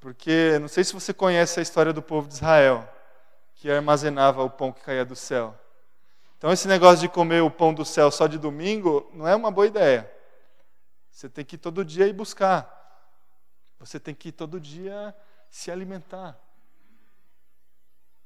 [0.00, 2.88] Porque não sei se você conhece a história do povo de Israel.
[3.54, 5.56] que armazenava o pão que caía do céu.
[6.36, 9.52] Então, esse negócio de comer o pão do céu só de domingo não é uma
[9.52, 10.12] boa ideia.
[11.08, 12.68] Você tem que ir todo dia ir buscar.
[13.78, 15.14] Você tem que ir todo dia
[15.48, 16.36] se alimentar.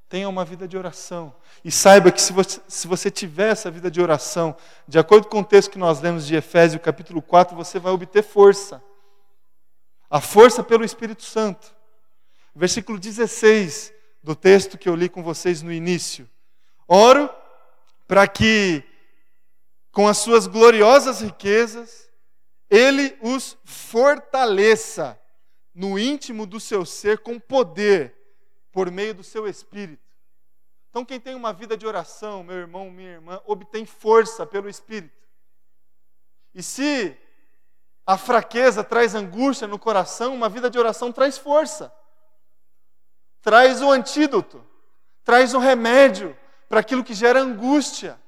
[0.09, 1.35] Tenha uma vida de oração.
[1.65, 5.41] E saiba que se você, se você tiver essa vida de oração, de acordo com
[5.41, 8.83] o texto que nós lemos de Efésios, capítulo 4, você vai obter força.
[10.09, 11.75] A força pelo Espírito Santo.
[12.55, 13.93] Versículo 16
[14.23, 16.29] do texto que eu li com vocês no início.
[16.87, 17.29] Oro
[18.07, 18.85] para que,
[19.91, 22.09] com as suas gloriosas riquezas,
[22.71, 25.19] Ele os fortaleça
[25.75, 28.16] no íntimo do seu ser com poder
[28.77, 30.05] por meio do seu espírito.
[30.91, 35.27] Então, quem tem uma vida de oração, meu irmão, minha irmã, obtém força pelo espírito.
[36.55, 37.17] E se
[38.05, 41.91] a fraqueza traz angústia no coração, uma vida de oração traz força.
[43.41, 44.63] Traz o antídoto,
[45.25, 46.37] traz o remédio
[46.69, 48.21] para aquilo que gera angústia.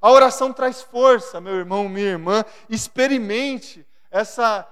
[0.00, 2.42] A oração traz força, meu irmão, minha irmã.
[2.70, 4.66] Experimente essa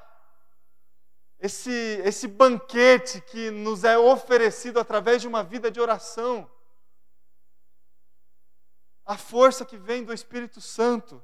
[1.40, 1.70] esse,
[2.05, 6.51] esse banquete que nos é oferecido através de uma vida de oração.
[9.07, 11.22] A força que vem do Espírito Santo,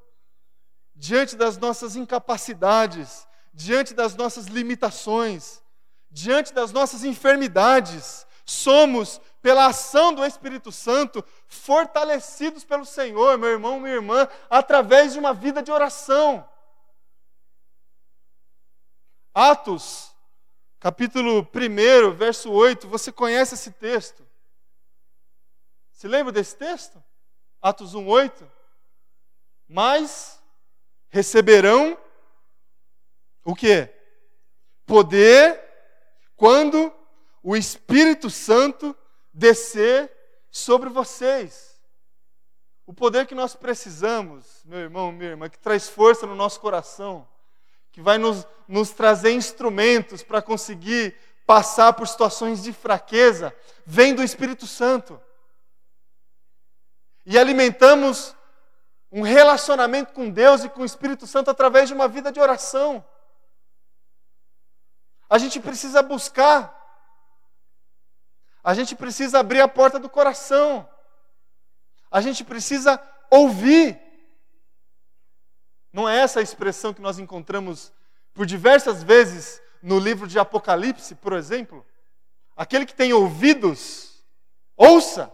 [0.95, 5.63] diante das nossas incapacidades, diante das nossas limitações,
[6.11, 13.81] diante das nossas enfermidades, somos, pela ação do Espírito Santo, fortalecidos pelo Senhor, meu irmão,
[13.81, 16.49] minha irmã, através de uma vida de oração.
[19.35, 20.15] Atos,
[20.79, 24.25] capítulo 1, verso 8, você conhece esse texto?
[25.91, 27.03] Se lembra desse texto?
[27.61, 28.49] Atos 1, 8.
[29.67, 30.41] Mas
[31.09, 31.99] receberão
[33.45, 33.93] o que?
[34.87, 35.61] Poder
[36.37, 36.95] quando
[37.43, 38.97] o Espírito Santo
[39.33, 40.13] descer
[40.49, 41.83] sobre vocês.
[42.87, 47.29] O poder que nós precisamos, meu irmão, minha irmã, que traz força no nosso coração
[47.95, 53.55] que vai nos, nos trazer instrumentos para conseguir passar por situações de fraqueza,
[53.87, 55.23] vem do Espírito Santo.
[57.25, 58.35] E alimentamos
[59.13, 63.07] um relacionamento com Deus e com o Espírito Santo através de uma vida de oração.
[65.31, 66.77] A gente precisa buscar,
[68.65, 70.89] a gente precisa abrir a porta do coração,
[72.11, 74.03] a gente precisa ouvir.
[75.95, 77.93] Não é essa a expressão que nós encontramos
[78.33, 81.87] por diversas vezes no livro de Apocalipse, por exemplo?
[82.57, 84.27] Aquele que tem ouvidos,
[84.77, 85.33] ouça.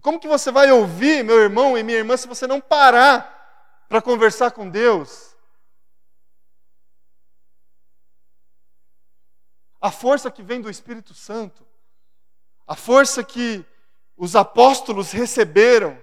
[0.00, 4.00] Como que você vai ouvir, meu irmão e minha irmã, se você não parar para
[4.00, 5.36] conversar com Deus?
[9.78, 11.66] A força que vem do Espírito Santo,
[12.66, 13.66] a força que
[14.16, 16.02] os apóstolos receberam,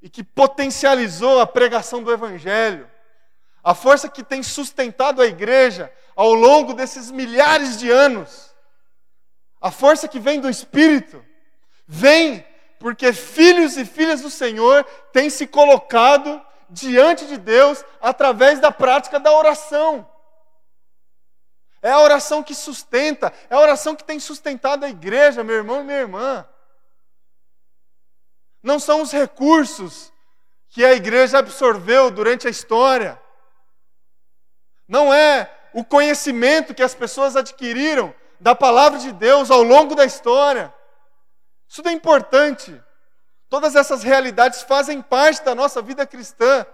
[0.00, 2.88] e que potencializou a pregação do Evangelho,
[3.62, 8.54] a força que tem sustentado a igreja ao longo desses milhares de anos,
[9.60, 11.24] a força que vem do Espírito,
[11.86, 12.46] vem
[12.78, 19.18] porque filhos e filhas do Senhor têm se colocado diante de Deus através da prática
[19.18, 20.08] da oração.
[21.82, 25.80] É a oração que sustenta, é a oração que tem sustentado a igreja, meu irmão
[25.80, 26.46] e minha irmã
[28.68, 30.12] não são os recursos
[30.68, 33.18] que a igreja absorveu durante a história,
[34.86, 40.04] não é o conhecimento que as pessoas adquiriram da palavra de Deus ao longo da
[40.04, 40.72] história.
[41.66, 42.78] Isso é importante.
[43.48, 46.66] Todas essas realidades fazem parte da nossa vida cristã,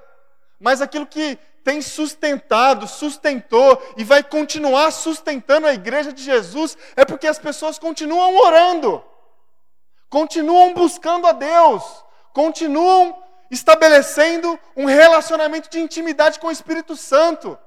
[0.58, 7.04] mas aquilo que tem sustentado, sustentou e vai continuar sustentando a igreja de Jesus é
[7.04, 9.13] porque as pessoas continuam orando
[10.08, 11.82] continuam buscando a Deus,
[12.32, 17.58] continuam estabelecendo um relacionamento de intimidade com o Espírito Santo.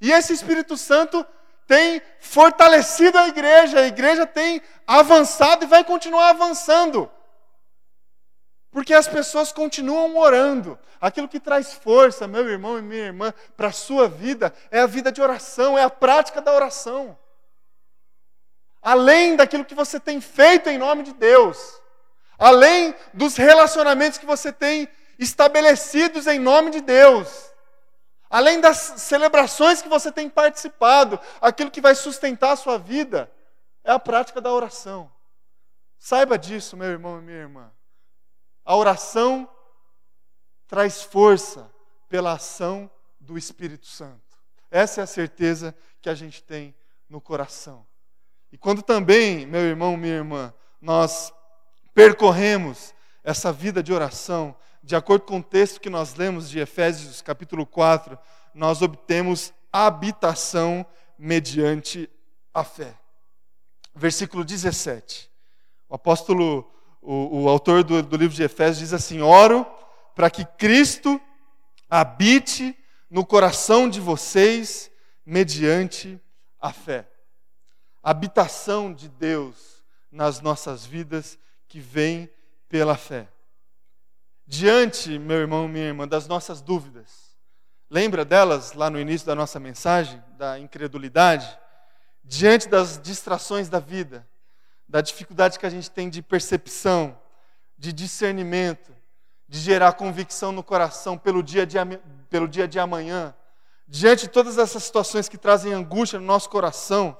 [0.00, 1.24] E esse Espírito Santo
[1.66, 7.10] tem fortalecido a igreja, a igreja tem avançado e vai continuar avançando.
[8.70, 10.78] Porque as pessoas continuam orando.
[11.00, 14.86] Aquilo que traz força, meu irmão e minha irmã, para a sua vida é a
[14.86, 17.16] vida de oração, é a prática da oração
[18.82, 21.80] além daquilo que você tem feito em nome de Deus,
[22.38, 27.52] além dos relacionamentos que você tem estabelecidos em nome de Deus,
[28.30, 33.30] além das celebrações que você tem participado, aquilo que vai sustentar a sua vida
[33.84, 35.10] é a prática da oração.
[35.98, 37.70] Saiba disso, meu irmão e minha irmã.
[38.64, 39.48] A oração
[40.66, 41.70] traz força
[42.08, 44.38] pela ação do Espírito Santo.
[44.70, 46.74] Essa é a certeza que a gente tem
[47.08, 47.86] no coração.
[48.52, 51.32] E quando também, meu irmão, minha irmã, nós
[51.94, 57.20] percorremos essa vida de oração, de acordo com o texto que nós lemos de Efésios
[57.20, 58.18] capítulo 4,
[58.54, 60.84] nós obtemos habitação
[61.18, 62.08] mediante
[62.52, 62.94] a fé.
[63.94, 65.30] Versículo 17.
[65.88, 66.70] O apóstolo,
[67.02, 69.66] o, o autor do, do livro de Efésios diz assim: Oro
[70.14, 71.20] para que Cristo
[71.88, 72.76] habite
[73.08, 74.90] no coração de vocês
[75.26, 76.20] mediante
[76.60, 77.09] a fé.
[78.02, 81.38] Habitação de Deus nas nossas vidas
[81.68, 82.30] que vem
[82.68, 83.28] pela fé.
[84.46, 87.36] Diante, meu irmão, minha irmã, das nossas dúvidas,
[87.88, 91.58] lembra delas lá no início da nossa mensagem, da incredulidade?
[92.24, 94.26] Diante das distrações da vida,
[94.88, 97.16] da dificuldade que a gente tem de percepção,
[97.78, 98.92] de discernimento,
[99.48, 101.76] de gerar convicção no coração pelo dia de,
[102.28, 103.34] pelo dia de amanhã,
[103.86, 107.16] diante de todas essas situações que trazem angústia no nosso coração,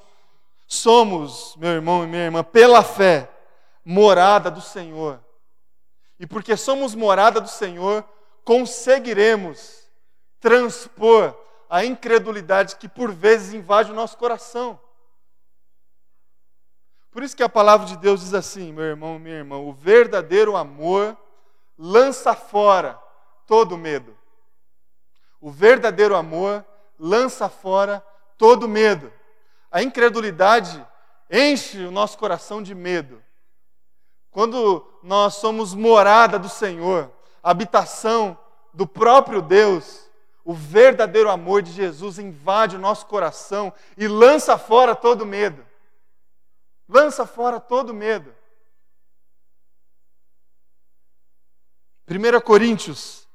[0.70, 3.28] somos, meu irmão e minha irmã, pela fé,
[3.84, 5.20] morada do Senhor.
[6.16, 8.04] E porque somos morada do Senhor,
[8.44, 9.90] conseguiremos
[10.38, 11.36] transpor
[11.68, 14.80] a incredulidade que por vezes invade o nosso coração.
[17.10, 20.56] Por isso que a palavra de Deus diz assim, meu irmão, minha irmã, o verdadeiro
[20.56, 21.18] amor
[21.76, 22.96] lança fora
[23.44, 24.16] todo medo.
[25.40, 26.64] O verdadeiro amor
[26.96, 28.04] lança fora
[28.38, 29.12] todo medo.
[29.70, 30.84] A incredulidade
[31.30, 33.22] enche o nosso coração de medo.
[34.30, 37.10] Quando nós somos morada do Senhor,
[37.42, 38.38] habitação
[38.72, 40.08] do próprio Deus,
[40.44, 45.64] o verdadeiro amor de Jesus invade o nosso coração e lança fora todo medo.
[46.88, 48.34] Lança fora todo medo.
[52.08, 53.28] 1 Coríntios,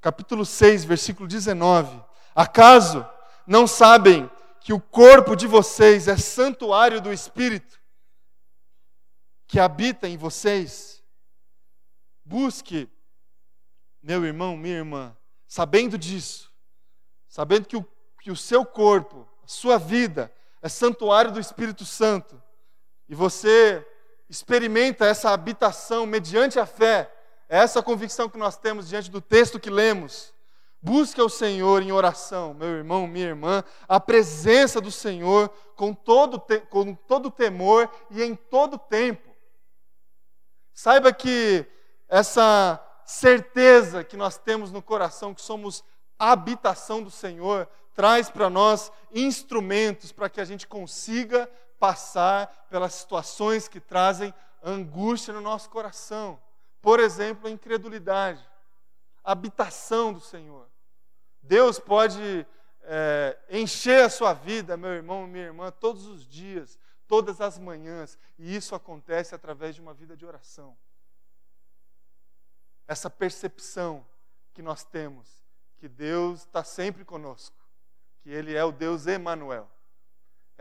[0.00, 2.00] capítulo 6, versículo 19.
[2.34, 3.04] Acaso
[3.44, 4.30] não sabem
[4.62, 7.80] que o corpo de vocês é santuário do Espírito
[9.46, 11.02] que habita em vocês?
[12.24, 12.88] Busque,
[14.02, 16.50] meu irmão, minha irmã, sabendo disso,
[17.28, 17.86] sabendo que o,
[18.20, 20.32] que o seu corpo, a sua vida,
[20.62, 22.40] é santuário do Espírito Santo,
[23.08, 23.86] e você
[24.28, 27.12] experimenta essa habitação mediante a fé,
[27.48, 30.32] é essa convicção que nós temos diante do texto que lemos.
[30.84, 36.42] Busque o Senhor em oração, meu irmão, minha irmã, a presença do Senhor com todo,
[36.68, 39.30] com todo temor e em todo tempo.
[40.74, 41.64] Saiba que
[42.08, 45.84] essa certeza que nós temos no coração, que somos
[46.18, 53.68] habitação do Senhor, traz para nós instrumentos para que a gente consiga passar pelas situações
[53.68, 56.40] que trazem angústia no nosso coração.
[56.80, 58.44] Por exemplo, a incredulidade,
[59.22, 60.71] a habitação do Senhor.
[61.42, 62.46] Deus pode
[62.82, 68.18] é, encher a sua vida, meu irmão, minha irmã, todos os dias, todas as manhãs,
[68.38, 70.76] e isso acontece através de uma vida de oração.
[72.86, 74.06] Essa percepção
[74.54, 75.42] que nós temos
[75.78, 77.56] que Deus está sempre conosco,
[78.20, 79.68] que Ele é o Deus Emanuel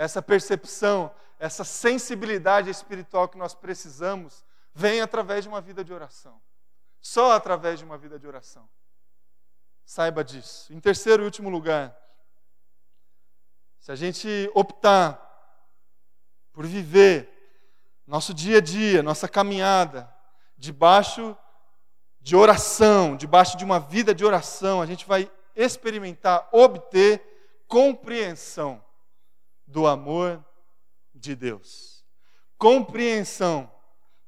[0.01, 6.41] essa percepção, essa sensibilidade espiritual que nós precisamos, vem através de uma vida de oração.
[6.99, 8.67] Só através de uma vida de oração.
[9.93, 10.71] Saiba disso.
[10.71, 11.93] Em terceiro e último lugar,
[13.77, 15.19] se a gente optar
[16.53, 17.29] por viver
[18.07, 20.09] nosso dia a dia, nossa caminhada,
[20.57, 21.37] debaixo
[22.21, 27.21] de oração, debaixo de uma vida de oração, a gente vai experimentar, obter
[27.67, 28.81] compreensão
[29.67, 30.41] do amor
[31.13, 32.05] de Deus.
[32.57, 33.69] Compreensão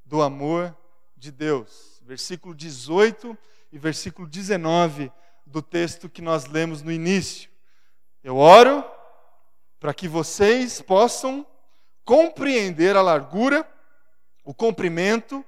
[0.03, 0.77] do amor
[1.15, 2.01] de Deus.
[2.03, 3.37] Versículo 18
[3.71, 5.09] e versículo 19
[5.53, 7.49] do texto que nós lemos no início.
[8.21, 8.83] Eu oro
[9.79, 11.45] para que vocês possam
[12.03, 13.65] compreender a largura,
[14.43, 15.45] o comprimento,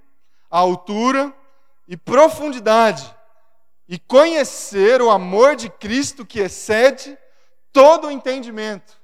[0.50, 1.34] a altura
[1.88, 3.14] e profundidade,
[3.88, 7.18] e conhecer o amor de Cristo que excede
[7.74, 9.04] todo o entendimento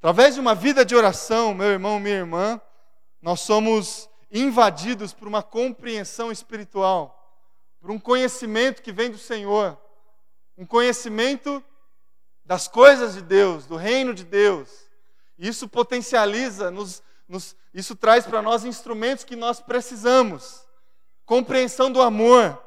[0.00, 2.58] Através de uma vida de oração, meu irmão, minha irmã,
[3.20, 7.38] nós somos invadidos por uma compreensão espiritual,
[7.78, 9.78] por um conhecimento que vem do Senhor,
[10.56, 11.62] um conhecimento
[12.44, 14.68] das coisas de Deus, do reino de Deus.
[15.38, 20.66] Isso potencializa, nos, nos, isso traz para nós instrumentos que nós precisamos.
[21.24, 22.62] Compreensão do amor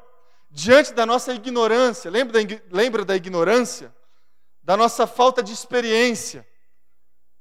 [0.50, 2.10] diante da nossa ignorância.
[2.10, 3.94] Lembra da, lembra da ignorância?
[4.62, 6.46] Da nossa falta de experiência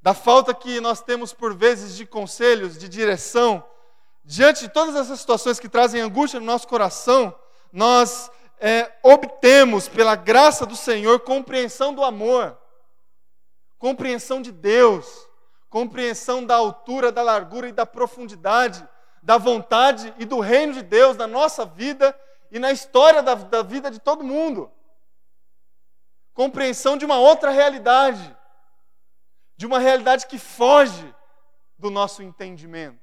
[0.03, 3.63] da falta que nós temos por vezes de conselhos, de direção,
[4.25, 7.33] diante de todas essas situações que trazem angústia no nosso coração,
[7.71, 8.29] nós
[8.59, 12.57] é, obtemos, pela graça do Senhor, compreensão do amor,
[13.77, 15.27] compreensão de Deus,
[15.69, 18.87] compreensão da altura, da largura e da profundidade
[19.23, 22.17] da vontade e do reino de Deus na nossa vida
[22.51, 24.69] e na história da, da vida de todo mundo.
[26.33, 28.35] Compreensão de uma outra realidade,
[29.55, 31.15] de uma realidade que foge
[31.79, 32.99] do nosso entendimento,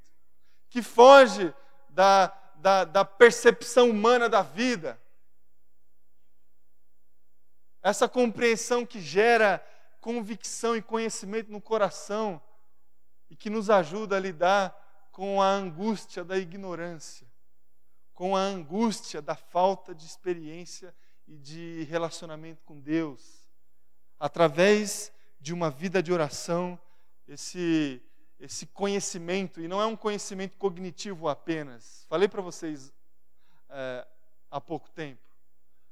[0.69, 1.55] que foge
[1.89, 5.00] da, da, da percepção humana da vida.
[7.83, 9.65] Essa compreensão que gera
[10.01, 12.41] convicção e conhecimento no coração
[13.29, 17.27] e que nos ajuda a lidar com a angústia da ignorância,
[18.15, 20.95] com a angústia da falta de experiência
[21.27, 23.49] e de relacionamento com Deus.
[24.19, 26.79] Através de uma vida de oração,
[27.27, 28.03] esse,
[28.39, 32.05] esse conhecimento, e não é um conhecimento cognitivo apenas.
[32.09, 32.93] Falei para vocês
[33.69, 34.07] é,
[34.51, 35.30] há pouco tempo.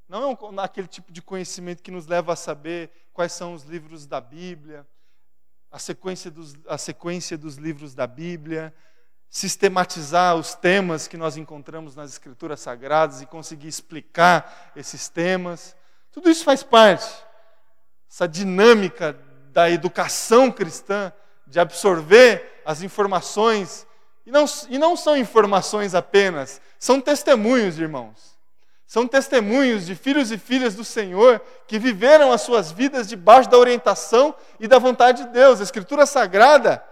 [0.09, 4.06] Não é aquele tipo de conhecimento que nos leva a saber quais são os livros
[4.06, 4.86] da Bíblia,
[5.70, 8.74] a sequência dos, a sequência dos livros da Bíblia,
[9.28, 15.76] sistematizar os temas que nós encontramos nas Escrituras Sagradas e conseguir explicar esses temas.
[16.11, 17.06] Tudo isso faz parte.
[18.11, 19.12] Essa dinâmica
[19.52, 21.12] da educação cristã,
[21.46, 23.86] de absorver as informações,
[24.24, 28.38] e não, e não são informações apenas, são testemunhos, irmãos.
[28.89, 33.59] São testemunhos de filhos e filhas do Senhor que viveram as suas vidas debaixo da
[33.59, 35.61] orientação e da vontade de Deus.
[35.61, 36.82] A Escritura Sagrada,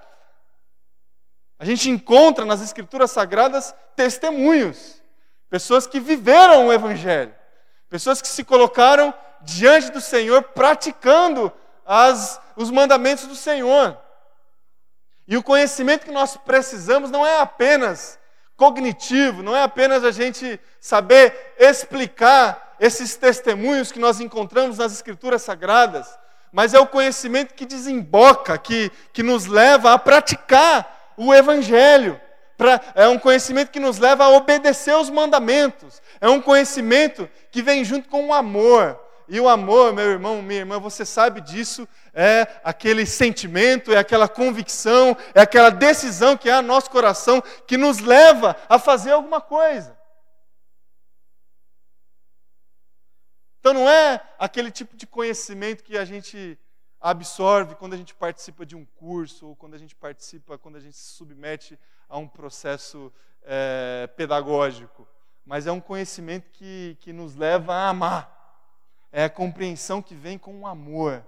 [1.59, 5.03] a gente encontra nas Escrituras Sagradas testemunhos,
[5.49, 7.35] pessoas que viveram o Evangelho,
[7.89, 11.51] pessoas que se colocaram diante do Senhor praticando
[11.83, 13.97] as, os mandamentos do Senhor.
[15.27, 18.19] E o conhecimento que nós precisamos não é apenas
[18.57, 25.43] cognitivo, não é apenas a gente saber explicar esses testemunhos que nós encontramos nas Escrituras
[25.43, 26.19] Sagradas,
[26.53, 32.21] mas é o conhecimento que desemboca, que, que nos leva a praticar o Evangelho.
[32.57, 36.01] Pra, é um conhecimento que nos leva a obedecer os mandamentos.
[36.21, 38.99] É um conhecimento que vem junto com o amor.
[39.29, 44.29] E o amor, meu irmão, minha irmã, você sabe disso, é aquele sentimento, é aquela
[44.29, 49.41] convicção, é aquela decisão que há no nosso coração que nos leva a fazer alguma
[49.41, 49.99] coisa.
[53.59, 56.57] Então não é aquele tipo de conhecimento que a gente
[57.01, 60.81] absorve quando a gente participa de um curso, ou quando a gente participa, quando a
[60.81, 61.77] gente se submete
[62.09, 63.13] a um processo
[63.43, 65.07] é, pedagógico,
[65.45, 68.36] mas é um conhecimento que, que nos leva a amar
[69.13, 71.25] é a compreensão que vem com o amor.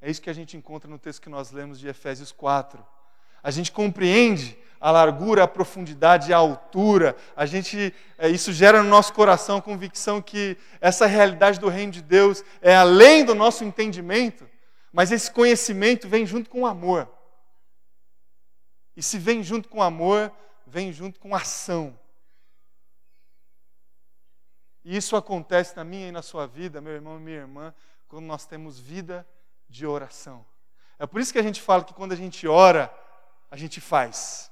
[0.00, 2.84] É isso que a gente encontra no texto que nós lemos de Efésios 4.
[3.42, 7.14] A gente compreende a largura, a profundidade, a altura.
[7.36, 11.92] A gente, é, isso gera no nosso coração a convicção que essa realidade do reino
[11.92, 14.48] de Deus é além do nosso entendimento,
[14.90, 17.08] mas esse conhecimento vem junto com o amor.
[18.96, 20.32] E se vem junto com o amor,
[20.66, 21.98] vem junto com ação.
[24.84, 27.74] E isso acontece na minha e na sua vida, meu irmão e minha irmã,
[28.08, 29.26] quando nós temos vida
[29.68, 30.44] de oração.
[30.98, 32.92] É por isso que a gente fala que quando a gente ora,
[33.50, 34.50] a gente faz.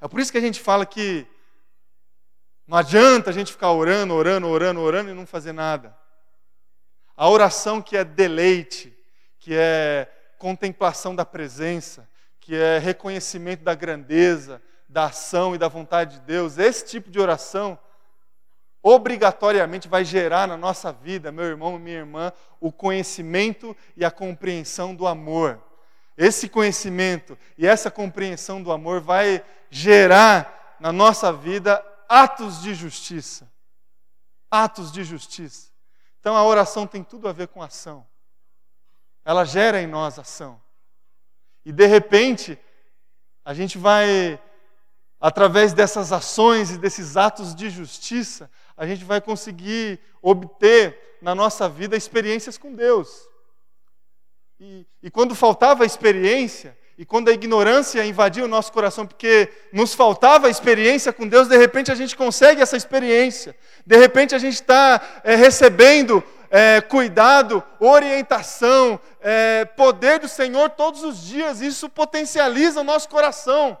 [0.00, 1.26] É por isso que a gente fala que
[2.66, 5.96] não adianta a gente ficar orando, orando, orando, orando e não fazer nada.
[7.16, 8.96] A oração que é deleite,
[9.38, 10.06] que é
[10.38, 12.08] contemplação da presença,
[12.38, 17.18] que é reconhecimento da grandeza, da ação e da vontade de Deus, esse tipo de
[17.18, 17.78] oração
[18.82, 24.10] obrigatoriamente vai gerar na nossa vida, meu irmão e minha irmã, o conhecimento e a
[24.10, 25.60] compreensão do amor.
[26.16, 33.50] Esse conhecimento e essa compreensão do amor vai gerar na nossa vida atos de justiça.
[34.50, 35.70] Atos de justiça.
[36.20, 38.06] Então a oração tem tudo a ver com ação.
[39.24, 40.60] Ela gera em nós ação.
[41.64, 42.58] E de repente,
[43.44, 44.40] a gente vai,
[45.20, 51.68] através dessas ações e desses atos de justiça, a gente vai conseguir obter na nossa
[51.68, 53.28] vida experiências com Deus.
[54.60, 59.94] E, e quando faltava experiência, e quando a ignorância invadia o nosso coração, porque nos
[59.94, 63.54] faltava experiência com Deus, de repente a gente consegue essa experiência.
[63.84, 71.02] De repente a gente está é, recebendo é, cuidado, orientação, é, poder do Senhor todos
[71.02, 71.60] os dias.
[71.60, 73.76] Isso potencializa o nosso coração.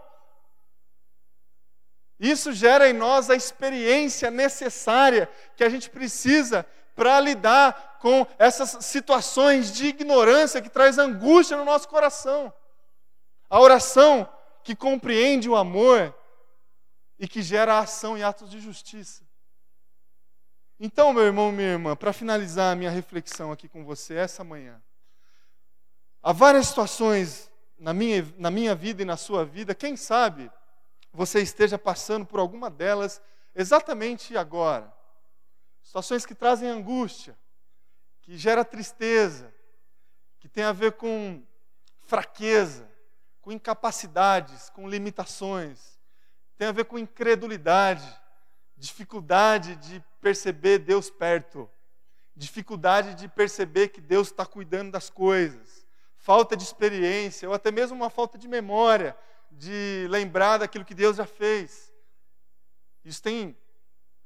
[2.18, 8.84] Isso gera em nós a experiência necessária que a gente precisa para lidar com essas
[8.84, 12.52] situações de ignorância que traz angústia no nosso coração.
[13.48, 14.28] A oração
[14.64, 16.12] que compreende o amor
[17.18, 19.22] e que gera ação e atos de justiça.
[20.80, 24.80] Então, meu irmão, minha irmã, para finalizar a minha reflexão aqui com você essa manhã,
[26.22, 30.50] há várias situações na minha, na minha vida e na sua vida, quem sabe
[31.12, 33.20] você esteja passando por alguma delas
[33.54, 34.92] exatamente agora.
[35.82, 37.36] Situações que trazem angústia,
[38.20, 39.52] que gera tristeza,
[40.38, 41.42] que tem a ver com
[42.00, 42.88] fraqueza,
[43.40, 45.98] com incapacidades, com limitações,
[46.56, 48.06] tem a ver com incredulidade,
[48.76, 51.70] dificuldade de perceber Deus perto,
[52.34, 55.86] dificuldade de perceber que Deus está cuidando das coisas,
[56.16, 59.16] falta de experiência ou até mesmo uma falta de memória
[59.50, 61.92] de lembrar daquilo que Deus já fez.
[63.04, 63.56] Isso tem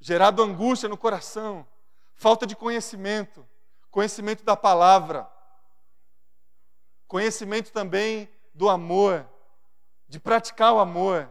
[0.00, 1.66] gerado angústia no coração,
[2.14, 3.48] falta de conhecimento,
[3.90, 5.30] conhecimento da palavra,
[7.06, 9.28] conhecimento também do amor,
[10.08, 11.30] de praticar o amor,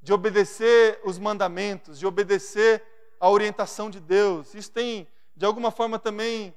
[0.00, 2.82] de obedecer os mandamentos, de obedecer
[3.18, 4.54] a orientação de Deus.
[4.54, 6.56] Isso tem, de alguma forma, também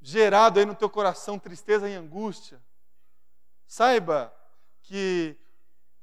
[0.00, 2.60] gerado aí no teu coração tristeza e angústia.
[3.72, 4.30] Saiba
[4.82, 5.34] que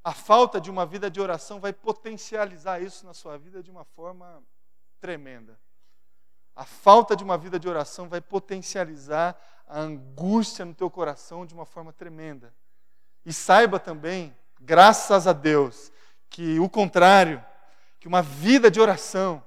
[0.04, 3.86] a falta de uma vida de oração vai potencializar isso na sua vida de uma
[3.86, 4.42] forma
[5.00, 5.56] tremenda.
[6.56, 11.54] A falta de uma vida de oração vai potencializar a angústia no teu coração de
[11.54, 12.52] uma forma tremenda.
[13.24, 15.92] E saiba também, graças a Deus,
[16.28, 17.46] que o contrário,
[18.00, 19.46] que uma vida de oração,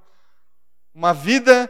[0.95, 1.69] uma vida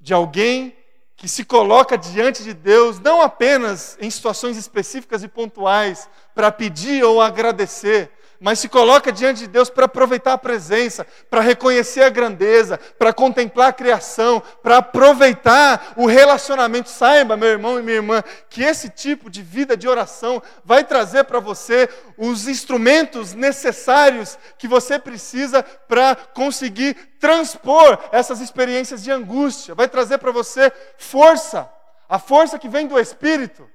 [0.00, 0.74] de alguém
[1.16, 7.02] que se coloca diante de Deus, não apenas em situações específicas e pontuais, para pedir
[7.02, 8.10] ou agradecer,
[8.40, 13.12] mas se coloca diante de Deus para aproveitar a presença, para reconhecer a grandeza, para
[13.12, 16.88] contemplar a criação, para aproveitar o relacionamento.
[16.88, 21.24] Saiba, meu irmão e minha irmã, que esse tipo de vida de oração vai trazer
[21.24, 29.74] para você os instrumentos necessários que você precisa para conseguir transpor essas experiências de angústia,
[29.74, 31.70] vai trazer para você força,
[32.08, 33.68] a força que vem do Espírito.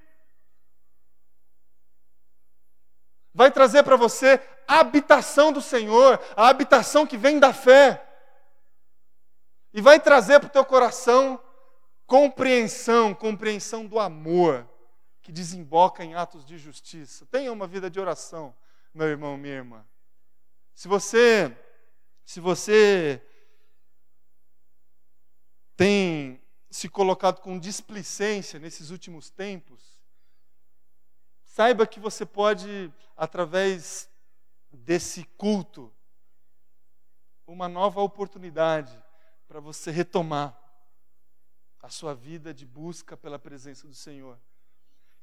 [3.34, 8.06] Vai trazer para você a habitação do Senhor, a habitação que vem da fé.
[9.72, 11.42] E vai trazer para o teu coração
[12.06, 14.68] compreensão, compreensão do amor
[15.22, 17.24] que desemboca em atos de justiça.
[17.26, 18.54] Tenha uma vida de oração,
[18.92, 19.86] meu irmão, minha irmã.
[20.74, 21.56] Se você
[22.24, 23.20] se você
[25.76, 30.01] tem se colocado com displicência nesses últimos tempos,
[31.52, 34.08] Saiba que você pode, através
[34.72, 35.92] desse culto,
[37.46, 38.98] uma nova oportunidade
[39.46, 40.58] para você retomar
[41.78, 44.40] a sua vida de busca pela presença do Senhor.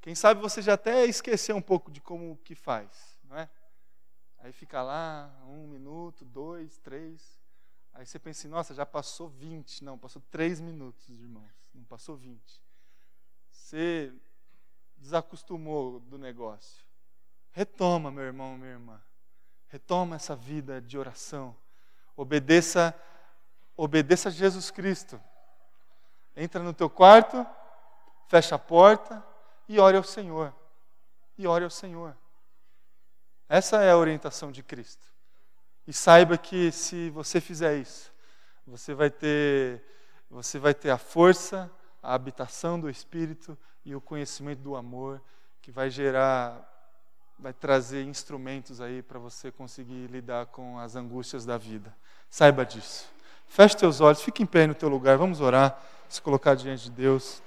[0.01, 3.49] Quem sabe você já até esqueceu um pouco de como que faz, não é?
[4.37, 7.41] Aí fica lá, um minuto, dois, três.
[7.91, 9.83] Aí você pensa assim, nossa, já passou 20.
[9.83, 11.51] Não, passou três minutos, irmãos.
[11.73, 12.61] Não passou 20.
[13.49, 14.13] Você
[14.99, 16.85] desacostumou do negócio.
[17.51, 19.01] Retoma, meu irmão, minha irmã.
[19.67, 21.55] Retoma essa vida de oração.
[22.15, 22.93] Obedeça,
[23.75, 25.19] obedeça a Jesus Cristo.
[26.35, 27.45] Entra no teu quarto,
[28.27, 29.25] fecha a porta
[29.67, 30.53] e ore ao Senhor.
[31.37, 32.15] E ore ao Senhor.
[33.47, 35.07] Essa é a orientação de Cristo.
[35.87, 38.13] E saiba que se você fizer isso,
[38.65, 39.83] você vai ter
[40.29, 41.71] você vai ter a força,
[42.01, 45.21] a habitação do Espírito e o conhecimento do amor
[45.61, 46.65] que vai gerar,
[47.37, 51.95] vai trazer instrumentos aí para você conseguir lidar com as angústias da vida.
[52.29, 53.09] Saiba disso.
[53.47, 56.91] Feche teus olhos, fique em pé no teu lugar, vamos orar, se colocar diante de
[56.91, 57.41] Deus.